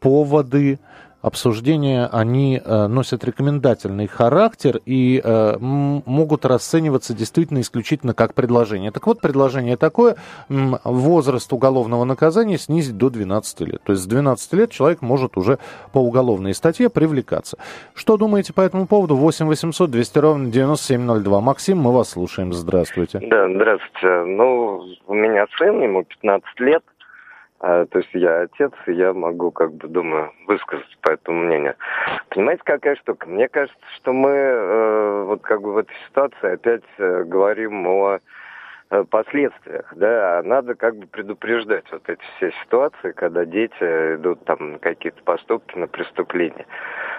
поводы, 0.00 0.78
обсуждения, 1.26 2.08
они 2.12 2.62
э, 2.64 2.86
носят 2.86 3.24
рекомендательный 3.24 4.06
характер 4.06 4.80
и 4.86 5.20
э, 5.22 5.56
могут 5.58 6.46
расцениваться 6.46 7.14
действительно 7.14 7.60
исключительно 7.62 8.14
как 8.14 8.32
предложение. 8.32 8.92
Так 8.92 9.08
вот, 9.08 9.20
предложение 9.20 9.76
такое, 9.76 10.14
возраст 10.48 11.52
уголовного 11.52 12.04
наказания 12.04 12.58
снизить 12.58 12.96
до 12.96 13.10
12 13.10 13.60
лет. 13.62 13.82
То 13.82 13.92
есть 13.92 14.04
с 14.04 14.06
12 14.06 14.52
лет 14.52 14.70
человек 14.70 15.02
может 15.02 15.36
уже 15.36 15.58
по 15.92 15.98
уголовной 15.98 16.54
статье 16.54 16.88
привлекаться. 16.88 17.58
Что 17.94 18.16
думаете 18.16 18.52
по 18.52 18.60
этому 18.60 18.86
поводу? 18.86 19.16
8 19.16 19.46
800 19.46 19.90
200 19.90 20.18
ровно 20.18 20.50
9702. 20.52 21.40
Максим, 21.40 21.78
мы 21.78 21.92
вас 21.92 22.10
слушаем. 22.10 22.52
Здравствуйте. 22.52 23.18
Да, 23.18 23.48
здравствуйте. 23.52 24.24
Ну, 24.26 24.84
у 25.08 25.14
меня 25.14 25.46
сын, 25.58 25.82
ему 25.82 26.04
15 26.04 26.60
лет. 26.60 26.84
А, 27.60 27.86
то 27.86 27.98
есть 27.98 28.10
я 28.12 28.42
отец, 28.42 28.72
и 28.86 28.92
я 28.92 29.12
могу, 29.14 29.50
как 29.50 29.72
бы, 29.72 29.88
думаю, 29.88 30.32
высказать 30.46 30.98
по 31.00 31.10
этому 31.10 31.44
мнению. 31.44 31.74
Понимаете, 32.28 32.62
какая 32.64 32.96
штука? 32.96 33.28
Мне 33.28 33.48
кажется, 33.48 33.78
что 33.96 34.12
мы 34.12 34.30
э, 34.30 35.22
вот 35.24 35.42
как 35.42 35.62
бы 35.62 35.72
в 35.72 35.78
этой 35.78 35.94
ситуации 36.08 36.52
опять 36.52 36.84
э, 36.98 37.24
говорим 37.24 37.86
о 37.86 38.20
последствиях, 39.10 39.92
да, 39.96 40.42
надо 40.44 40.74
как 40.74 40.96
бы 40.96 41.06
предупреждать 41.06 41.84
вот 41.90 42.08
эти 42.08 42.20
все 42.36 42.52
ситуации, 42.62 43.12
когда 43.12 43.44
дети 43.44 43.74
идут 43.80 44.44
там 44.44 44.72
на 44.72 44.78
какие-то 44.78 45.22
поступки, 45.24 45.76
на 45.76 45.88
преступления. 45.88 46.66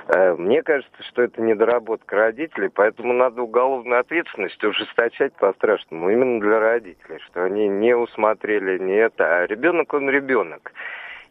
Э, 0.07 0.33
мне 0.35 0.63
кажется, 0.63 1.03
что 1.03 1.23
это 1.23 1.41
недоработка 1.41 2.15
родителей, 2.15 2.69
поэтому 2.73 3.13
надо 3.13 3.41
уголовную 3.41 3.99
ответственность 3.99 4.63
ужесточать 4.63 5.33
по-страшному 5.33 6.09
именно 6.09 6.39
для 6.39 6.59
родителей, 6.59 7.19
что 7.25 7.43
они 7.43 7.67
не 7.67 7.95
усмотрели 7.95 8.77
не 8.77 8.95
это, 8.95 9.39
а 9.39 9.47
ребенок 9.47 9.93
он 9.93 10.09
ребенок. 10.09 10.71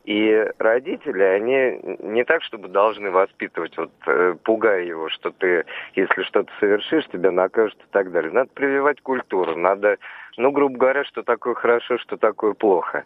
И 0.06 0.46
родители, 0.58 1.22
они 1.22 1.80
не 1.98 2.24
так, 2.24 2.40
чтобы 2.44 2.68
должны 2.68 3.10
воспитывать, 3.10 3.76
вот 3.76 3.90
э, 4.06 4.36
пугая 4.44 4.84
его, 4.84 5.08
что 5.08 5.32
ты, 5.32 5.64
если 5.96 6.22
что-то 6.22 6.50
совершишь, 6.60 7.08
тебя 7.08 7.32
накажут 7.32 7.78
и 7.80 7.90
так 7.90 8.12
далее. 8.12 8.30
Надо 8.30 8.48
прививать 8.54 9.00
культуру, 9.00 9.56
надо, 9.56 9.98
ну, 10.36 10.52
грубо 10.52 10.78
говоря, 10.78 11.02
что 11.02 11.24
такое 11.24 11.54
хорошо, 11.54 11.98
что 11.98 12.16
такое 12.16 12.54
плохо. 12.54 13.04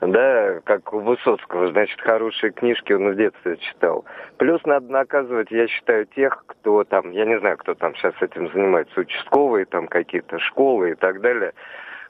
Да, 0.00 0.60
как 0.64 0.94
у 0.94 1.00
Высоцкого, 1.00 1.68
значит, 1.72 2.00
хорошие 2.00 2.52
книжки 2.52 2.94
он 2.94 3.10
в 3.10 3.16
детстве 3.16 3.58
читал. 3.58 4.06
Плюс 4.38 4.64
надо 4.64 4.90
наказывать, 4.90 5.50
я 5.50 5.68
считаю, 5.68 6.06
тех, 6.06 6.42
кто 6.46 6.84
там, 6.84 7.10
я 7.10 7.26
не 7.26 7.38
знаю, 7.38 7.58
кто 7.58 7.74
там 7.74 7.94
сейчас 7.96 8.14
этим 8.22 8.50
занимается, 8.50 8.98
участковые 8.98 9.66
там 9.66 9.88
какие-то 9.88 10.38
школы 10.38 10.92
и 10.92 10.94
так 10.94 11.20
далее 11.20 11.52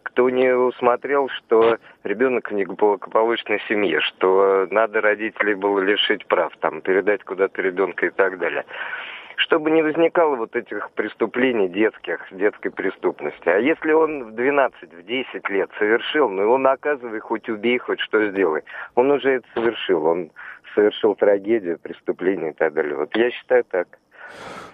кто 0.02 0.30
не 0.30 0.54
усмотрел, 0.54 1.28
что 1.28 1.78
ребенок 2.04 2.50
в 2.50 2.54
неблагополучной 2.54 3.60
семье, 3.68 4.00
что 4.00 4.66
надо 4.70 5.00
родителей 5.00 5.54
было 5.54 5.80
лишить 5.80 6.26
прав, 6.26 6.52
там, 6.60 6.80
передать 6.80 7.24
куда-то 7.24 7.62
ребенка 7.62 8.06
и 8.06 8.10
так 8.10 8.38
далее. 8.38 8.64
Чтобы 9.36 9.70
не 9.70 9.82
возникало 9.82 10.36
вот 10.36 10.54
этих 10.54 10.90
преступлений 10.90 11.68
детских, 11.68 12.26
детской 12.30 12.70
преступности. 12.70 13.48
А 13.48 13.58
если 13.58 13.92
он 13.92 14.24
в 14.24 14.32
12, 14.32 14.92
в 14.92 15.02
10 15.02 15.48
лет 15.48 15.70
совершил, 15.78 16.28
ну 16.28 16.42
его 16.42 16.58
наказывай, 16.58 17.20
хоть 17.20 17.48
убей, 17.48 17.78
хоть 17.78 18.00
что 18.00 18.30
сделай. 18.30 18.62
Он 18.96 19.10
уже 19.10 19.36
это 19.36 19.46
совершил, 19.54 20.04
он 20.04 20.30
совершил 20.74 21.14
трагедию, 21.14 21.78
преступление 21.78 22.50
и 22.50 22.54
так 22.54 22.74
далее. 22.74 22.96
Вот 22.96 23.16
я 23.16 23.30
считаю 23.30 23.64
так. 23.64 23.88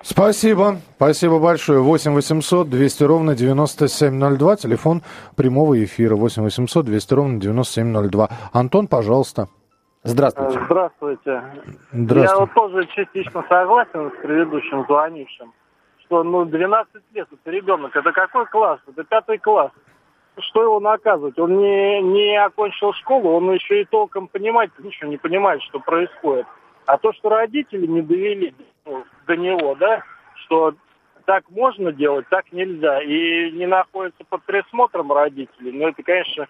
Спасибо. 0.08 0.76
Спасибо 0.94 1.40
большое. 1.40 1.80
8 1.80 2.14
800 2.14 2.70
200 2.70 3.02
ровно 3.02 3.34
9702. 3.34 4.54
Телефон 4.54 5.02
прямого 5.36 5.82
эфира. 5.82 6.14
8 6.14 6.44
800 6.44 6.86
200 6.86 7.14
ровно 7.14 7.40
9702. 7.40 8.28
Антон, 8.52 8.86
пожалуйста. 8.86 9.48
Здравствуйте. 10.04 10.60
Здравствуйте. 10.64 11.42
Здравствуйте. 11.90 12.32
Я 12.32 12.38
вот 12.38 12.54
тоже 12.54 12.86
частично 12.94 13.44
согласен 13.48 14.12
с 14.12 14.22
предыдущим 14.22 14.84
звонившим, 14.84 15.52
что 16.04 16.22
ну 16.22 16.44
12 16.44 16.94
лет 17.12 17.26
это 17.32 17.50
ребенок. 17.50 17.96
Это 17.96 18.12
какой 18.12 18.46
класс? 18.46 18.78
Это 18.86 19.02
пятый 19.02 19.38
класс. 19.38 19.72
Что 20.38 20.62
его 20.62 20.78
наказывать? 20.78 21.36
Он 21.36 21.58
не, 21.58 22.00
не 22.02 22.36
окончил 22.36 22.92
школу, 22.92 23.30
он 23.32 23.50
еще 23.52 23.82
и 23.82 23.84
толком 23.84 24.28
понимать 24.28 24.70
ничего 24.78 25.10
не 25.10 25.16
понимает, 25.16 25.62
что 25.62 25.80
происходит. 25.80 26.46
А 26.84 26.96
то, 26.96 27.12
что 27.12 27.28
родители 27.28 27.86
не 27.86 28.02
довели 28.02 28.54
до 29.26 29.36
него, 29.36 29.74
да, 29.74 30.02
что 30.44 30.74
так 31.24 31.44
можно 31.50 31.92
делать, 31.92 32.26
так 32.28 32.52
нельзя. 32.52 33.02
И 33.02 33.50
не 33.52 33.66
находится 33.66 34.24
под 34.24 34.42
присмотром 34.44 35.12
родителей. 35.12 35.72
Но 35.72 35.88
это, 35.88 36.02
конечно, 36.02 36.46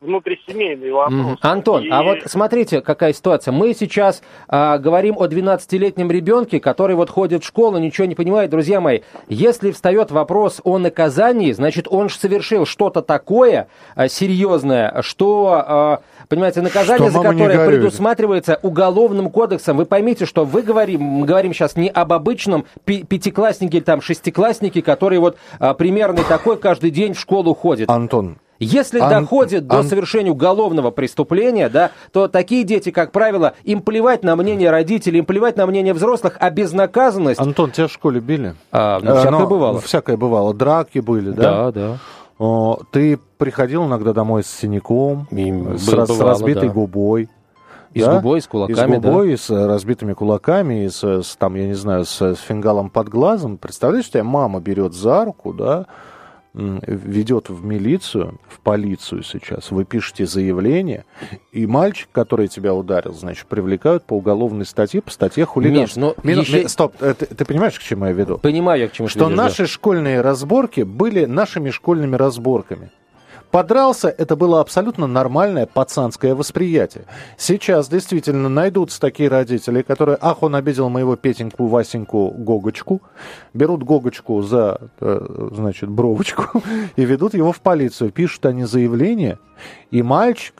внутрисемейный 0.00 0.92
вопрос. 0.92 1.38
Антон, 1.42 1.82
а 1.82 1.84
и... 1.84 1.90
а 1.90 2.02
вот 2.02 2.18
смотрите, 2.24 2.80
какая 2.80 3.12
ситуация. 3.12 3.52
Мы 3.52 3.74
сейчас 3.74 4.22
а, 4.48 4.78
говорим 4.78 5.16
о 5.18 5.26
12-летнем 5.26 6.10
ребенке, 6.10 6.58
который 6.58 6.96
вот 6.96 7.10
ходит 7.10 7.44
в 7.44 7.46
школу, 7.46 7.78
ничего 7.78 8.06
не 8.06 8.14
понимает. 8.14 8.50
Друзья 8.50 8.80
мои, 8.80 9.00
если 9.28 9.70
встает 9.70 10.10
вопрос 10.10 10.62
о 10.64 10.78
наказании, 10.78 11.52
значит, 11.52 11.86
он 11.88 12.08
же 12.08 12.16
совершил 12.16 12.64
что-то 12.64 13.02
такое 13.02 13.68
а, 13.94 14.08
серьезное, 14.08 15.02
что, 15.02 15.64
а, 15.66 16.02
понимаете, 16.28 16.62
наказание, 16.62 17.10
что 17.10 17.22
за 17.22 17.28
которое 17.28 17.66
предусматривается 17.66 18.58
уголовным 18.62 19.28
кодексом. 19.28 19.76
Вы 19.76 19.84
поймите, 19.84 20.24
что 20.24 20.46
вы 20.46 20.62
говорим, 20.62 21.02
мы 21.02 21.26
говорим 21.26 21.52
сейчас 21.52 21.76
не 21.76 21.90
об 21.90 22.14
обычном 22.14 22.64
пятикласснике 22.86 23.78
или 23.78 23.84
там 23.84 24.00
шестикласснике, 24.00 24.80
который 24.80 25.18
вот 25.18 25.36
а, 25.58 25.74
примерно 25.74 26.22
такой 26.24 26.56
каждый 26.56 26.90
день 26.90 27.12
в 27.12 27.20
школу 27.20 27.54
ходит. 27.54 27.90
Антон, 27.90 28.38
если 28.60 29.00
Ан... 29.00 29.08
доходит 29.08 29.66
до 29.66 29.78
Ан... 29.78 29.84
совершения 29.84 30.30
уголовного 30.30 30.90
преступления, 30.90 31.68
да, 31.68 31.90
то 32.12 32.28
такие 32.28 32.62
дети, 32.64 32.90
как 32.90 33.10
правило, 33.10 33.54
им 33.64 33.80
плевать 33.80 34.22
на 34.22 34.36
мнение 34.36 34.70
родителей, 34.70 35.20
им 35.20 35.24
плевать 35.24 35.56
на 35.56 35.66
мнение 35.66 35.94
взрослых, 35.94 36.36
а 36.38 36.50
безнаказанность... 36.50 37.40
Антон, 37.40 37.70
тебя 37.70 37.88
в 37.88 37.92
школе 37.92 38.20
били? 38.20 38.54
А, 38.70 39.00
ну, 39.00 39.16
всякое 39.16 39.30
Но, 39.30 39.46
бывало. 39.46 39.80
Всякое 39.80 40.16
бывало. 40.16 40.54
Драки 40.54 40.98
были, 40.98 41.30
да? 41.30 41.70
Да, 41.70 41.72
да. 41.72 41.98
О, 42.38 42.78
ты 42.90 43.18
приходил 43.38 43.86
иногда 43.86 44.12
домой 44.12 44.42
с 44.42 44.48
синяком, 44.48 45.26
И 45.30 45.50
с, 45.76 45.88
бывало, 45.88 46.06
с 46.06 46.20
разбитой 46.20 46.68
да. 46.68 46.74
губой. 46.74 47.28
И 47.92 48.00
да? 48.00 48.12
с 48.12 48.16
губой, 48.16 48.40
с 48.40 48.46
кулаками, 48.46 48.76
и 48.76 48.76
с 48.76 49.00
губой, 49.00 49.26
да? 49.26 49.32
и 49.32 49.36
с 49.36 49.50
разбитыми 49.50 50.12
кулаками, 50.12 50.84
и 50.84 50.88
с, 50.88 51.02
с 51.02 51.36
там, 51.36 51.54
я 51.56 51.66
не 51.66 51.74
знаю, 51.74 52.04
с, 52.04 52.20
с 52.20 52.38
фингалом 52.38 52.88
под 52.88 53.08
глазом. 53.08 53.58
Представляешь, 53.58 54.08
тебя 54.08 54.22
мама 54.22 54.60
берет 54.60 54.94
за 54.94 55.24
руку, 55.24 55.52
да, 55.52 55.86
ведет 56.52 57.48
в 57.48 57.64
милицию, 57.64 58.40
в 58.48 58.58
полицию 58.60 59.22
сейчас, 59.22 59.70
вы 59.70 59.84
пишете 59.84 60.26
заявление, 60.26 61.04
и 61.52 61.66
мальчик, 61.66 62.08
который 62.12 62.48
тебя 62.48 62.74
ударил, 62.74 63.12
значит, 63.14 63.46
привлекают 63.46 64.04
по 64.04 64.14
уголовной 64.14 64.66
статье, 64.66 65.00
по 65.00 65.10
статье 65.10 65.44
хулиганства. 65.44 66.14
Миш, 66.22 66.36
Мину- 66.36 66.40
еще- 66.42 66.62
ми- 66.62 66.68
Стоп, 66.68 66.94
э, 67.00 67.14
ты, 67.14 67.26
ты 67.26 67.44
понимаешь, 67.44 67.78
к 67.78 67.82
чему 67.82 68.06
я 68.06 68.12
веду? 68.12 68.38
Понимаю 68.38 68.80
я, 68.82 68.88
к 68.88 68.92
чему 68.92 69.08
Что 69.08 69.24
ведешь, 69.26 69.36
да. 69.36 69.42
наши 69.44 69.66
школьные 69.66 70.20
разборки 70.22 70.80
были 70.80 71.24
нашими 71.24 71.70
школьными 71.70 72.16
разборками. 72.16 72.90
Подрался, 73.50 74.08
это 74.08 74.36
было 74.36 74.60
абсолютно 74.60 75.06
нормальное 75.08 75.66
пацанское 75.66 76.34
восприятие. 76.34 77.04
Сейчас 77.36 77.88
действительно 77.88 78.48
найдутся 78.48 79.00
такие 79.00 79.28
родители, 79.28 79.82
которые, 79.82 80.18
ах, 80.20 80.42
он 80.42 80.54
обидел 80.54 80.88
моего 80.88 81.16
Петеньку, 81.16 81.66
Васеньку, 81.66 82.30
Гогочку, 82.30 83.02
берут 83.52 83.82
Гогочку 83.82 84.42
за, 84.42 84.80
э, 85.00 85.50
значит, 85.52 85.88
бровочку 85.88 86.62
и 86.96 87.04
ведут 87.04 87.34
его 87.34 87.50
в 87.50 87.60
полицию. 87.60 88.12
Пишут 88.12 88.46
они 88.46 88.64
заявление, 88.64 89.38
и 89.90 90.02
мальчик, 90.02 90.54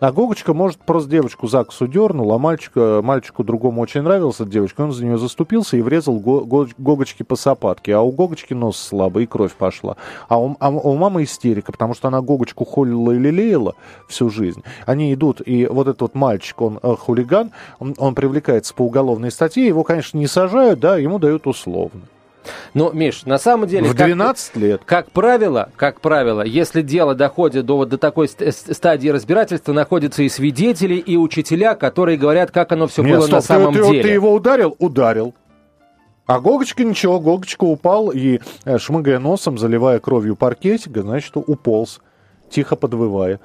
а 0.00 0.12
Гогочка, 0.12 0.54
может, 0.54 0.78
просто 0.78 1.10
девочку 1.10 1.46
за 1.46 1.64
косу 1.64 1.86
дернул, 1.86 2.32
а 2.32 2.38
мальчика, 2.38 3.00
мальчику 3.02 3.44
другому 3.44 3.82
очень 3.82 4.02
нравилась 4.02 4.36
эта 4.36 4.50
девочка, 4.50 4.80
он 4.80 4.92
за 4.92 5.04
нее 5.04 5.18
заступился 5.18 5.76
и 5.76 5.82
врезал 5.82 6.18
Го- 6.18 6.40
Го- 6.40 6.68
Гогочке 6.78 7.22
по 7.22 7.36
сапатке. 7.36 7.94
А 7.94 8.00
у 8.00 8.10
Гогочки 8.10 8.54
нос 8.54 8.78
слабый, 8.78 9.24
и 9.24 9.26
кровь 9.26 9.52
пошла. 9.52 9.96
А 10.28 10.40
у, 10.40 10.56
а 10.58 10.70
у 10.70 10.96
мамы 10.96 11.24
истерика, 11.24 11.72
потому 11.72 11.94
что 11.94 12.08
она 12.08 12.20
Гогочку 12.20 12.64
холила 12.64 13.12
и 13.12 13.18
лелеяла 13.18 13.74
всю 14.08 14.30
жизнь. 14.30 14.62
Они 14.86 15.12
идут, 15.12 15.42
и 15.44 15.66
вот 15.66 15.86
этот 15.86 16.00
вот 16.02 16.14
мальчик, 16.14 16.60
он 16.62 16.78
э, 16.82 16.96
хулиган, 16.96 17.50
он, 17.78 17.94
он 17.98 18.14
привлекается 18.14 18.74
по 18.74 18.82
уголовной 18.82 19.30
статье, 19.30 19.66
его, 19.66 19.84
конечно, 19.84 20.16
не 20.18 20.26
сажают, 20.26 20.80
да, 20.80 20.96
ему 20.96 21.18
дают 21.18 21.46
условно. 21.46 22.00
Но, 22.74 22.90
Миш, 22.92 23.24
на 23.26 23.38
самом 23.38 23.68
деле... 23.68 23.88
В 23.90 23.96
как- 23.96 24.06
12 24.06 24.56
лет. 24.56 24.82
Как 24.86 25.10
правило, 25.10 25.70
как 25.76 26.00
правило, 26.00 26.42
если 26.42 26.82
дело 26.82 27.14
доходит 27.14 27.66
до, 27.66 27.76
вот 27.76 27.88
до 27.90 27.98
такой 27.98 28.28
ст- 28.28 28.74
стадии 28.74 29.08
разбирательства, 29.08 29.72
находятся 29.72 30.22
и 30.22 30.28
свидетели, 30.28 30.94
и 30.94 31.16
учителя, 31.16 31.74
которые 31.74 32.16
говорят, 32.18 32.50
как 32.50 32.72
оно 32.72 32.86
все 32.86 33.02
Нет, 33.02 33.16
было 33.18 33.26
стоп, 33.26 33.32
на 33.34 33.40
ты- 33.40 33.46
самом 33.46 33.74
ты, 33.74 33.82
деле. 33.84 34.02
ты 34.02 34.08
его 34.08 34.32
ударил? 34.32 34.74
Ударил. 34.78 35.34
А 36.26 36.38
Гогочка 36.40 36.84
ничего, 36.84 37.18
Гогочка 37.18 37.64
упал 37.64 38.10
и, 38.10 38.40
э, 38.64 38.78
шмыгая 38.78 39.18
носом, 39.18 39.58
заливая 39.58 39.98
кровью 39.98 40.36
паркетик, 40.36 40.96
значит, 40.96 41.32
уполз, 41.34 42.00
тихо 42.50 42.76
подвывая. 42.76 43.40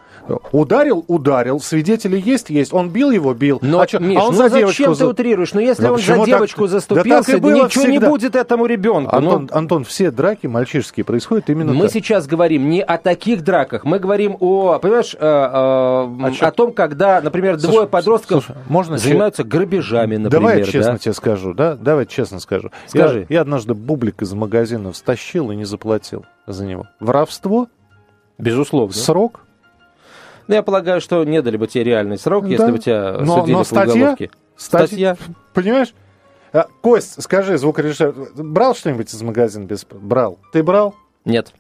Ударил? 0.52 1.06
Ударил. 1.08 1.60
Свидетели 1.60 2.20
есть? 2.20 2.50
Есть. 2.50 2.74
Он 2.74 2.90
бил 2.90 3.12
его? 3.12 3.34
Бил. 3.34 3.60
Но, 3.62 3.80
а 3.80 3.88
чё, 3.88 4.00
Миш, 4.00 4.18
а 4.20 4.24
он 4.26 4.32
ну 4.32 4.38
за 4.38 4.50
зачем 4.50 4.60
девочку 4.60 4.84
ты 4.86 4.96
за- 4.96 5.08
утрируешь? 5.08 5.54
Ну 5.54 5.60
если 5.62 5.84
Да 5.84 5.92
он 5.94 6.00
за 6.00 6.16
так? 6.16 6.26
девочку 6.26 6.62
Да 6.62 6.68
так 6.68 6.72
заступился, 6.72 7.38
было 7.38 7.66
ничего 7.66 7.86
не 7.86 7.92
всегда. 7.92 8.10
будет 8.10 8.36
этому 8.36 8.66
ребенку. 8.66 9.20
Ну, 9.20 9.32
Антон, 9.36 9.50
Антон, 9.52 9.84
все 9.84 10.12
драки 10.12 10.48
мальчишеские 10.48 11.04
происходят 11.04 11.50
именно 11.50 11.74
мы 11.74 11.84
так. 11.84 11.92
сейчас 11.92 12.26
говорим 12.28 12.70
не 12.70 12.82
о 12.82 12.98
таких 12.98 13.44
драках, 13.44 13.86
мы 13.86 14.00
говорим 14.00 14.36
о, 14.40 14.80
понимаешь, 14.80 15.14
э, 15.14 15.18
э, 15.20 16.32
чё? 16.34 16.46
о 16.48 16.52
том, 16.52 16.74
когда, 16.74 17.22
например, 17.22 17.60
Слушай, 17.60 17.72
двое 17.72 17.88
подростков 17.88 18.46
слушай, 18.46 18.58
можно 18.68 18.98
занимаются 18.98 19.44
грабежами, 19.44 20.18
например. 20.18 20.32
Давай 20.42 20.60
я 20.60 20.66
честно 20.66 20.94
да? 20.94 20.98
тебе 20.98 21.14
скажу, 21.14 21.54
да? 21.54 21.76
Давай 21.76 22.06
честно 22.06 22.40
скажу. 22.40 22.72
Скажи. 22.88 23.26
Я, 23.30 23.36
я 23.36 23.42
однажды 23.42 23.74
бублик 23.74 24.22
из 24.22 24.34
магазина 24.34 24.94
стащил 24.94 25.52
и 25.52 25.56
не 25.56 25.66
заплатил 25.66 26.26
за 26.48 26.66
него. 26.66 26.88
Воровство, 27.00 27.68
Безусловно. 28.38 28.94
срок. 28.94 29.42
Ну, 30.48 30.56
я 30.56 30.62
полагаю, 30.64 31.02
что 31.02 31.24
не 31.24 31.42
дали 31.42 31.58
бы 31.58 31.68
тебе 31.68 31.84
реальный 31.84 32.18
срок, 32.18 32.44
Да. 32.44 32.50
если 32.50 32.72
бы 32.72 32.78
тебя 32.80 33.18
Но- 33.20 33.40
судили 33.40 33.54
но 33.54 33.60
по 33.60 33.66
статья- 33.66 33.94
уголовке. 33.94 34.32
Статья, 34.58 35.18
понимаешь? 35.54 35.94
А, 36.54 36.68
Кость, 36.82 37.22
скажи, 37.22 37.58
звукорежиссер, 37.58 38.14
брал 38.38 38.76
что-нибудь 38.76 39.14
из 39.14 39.22
магазина 39.22 39.66
без... 39.66 39.86
Брал. 39.86 40.40
Ты 40.54 40.64
брал? 40.64 40.96
Нет. 41.26 41.52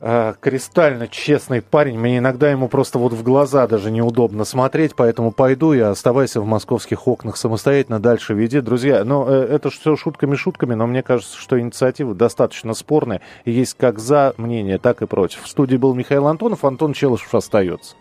А, 0.00 0.34
кристально 0.34 1.08
честный 1.08 1.60
парень. 1.60 1.98
Мне 1.98 2.18
иногда 2.18 2.50
ему 2.50 2.68
просто 2.68 2.98
вот 2.98 3.12
в 3.12 3.22
глаза 3.24 3.66
даже 3.66 3.90
неудобно 3.90 4.44
смотреть, 4.44 4.94
поэтому 4.94 5.32
пойду 5.32 5.72
я, 5.72 5.90
оставайся 5.90 6.40
в 6.40 6.46
московских 6.46 7.08
окнах 7.08 7.36
самостоятельно, 7.36 7.98
дальше 7.98 8.34
веди. 8.34 8.60
Друзья, 8.60 9.04
ну, 9.04 9.28
э, 9.28 9.46
это 9.50 9.70
все 9.70 9.96
шутками-шутками, 9.96 10.74
но 10.74 10.86
мне 10.86 11.02
кажется, 11.02 11.36
что 11.36 11.58
инициатива 11.58 12.14
достаточно 12.14 12.74
спорная. 12.74 13.20
Есть 13.44 13.74
как 13.74 13.98
за 13.98 14.34
мнение, 14.36 14.78
так 14.78 15.02
и 15.02 15.06
против. 15.06 15.42
В 15.42 15.48
студии 15.48 15.76
был 15.76 15.94
Михаил 15.94 16.28
Антонов, 16.28 16.64
Антон 16.64 16.92
Челышев 16.92 17.34
остается. 17.34 17.96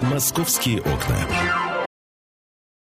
«Московские 0.00 0.80
окна». 0.80 1.53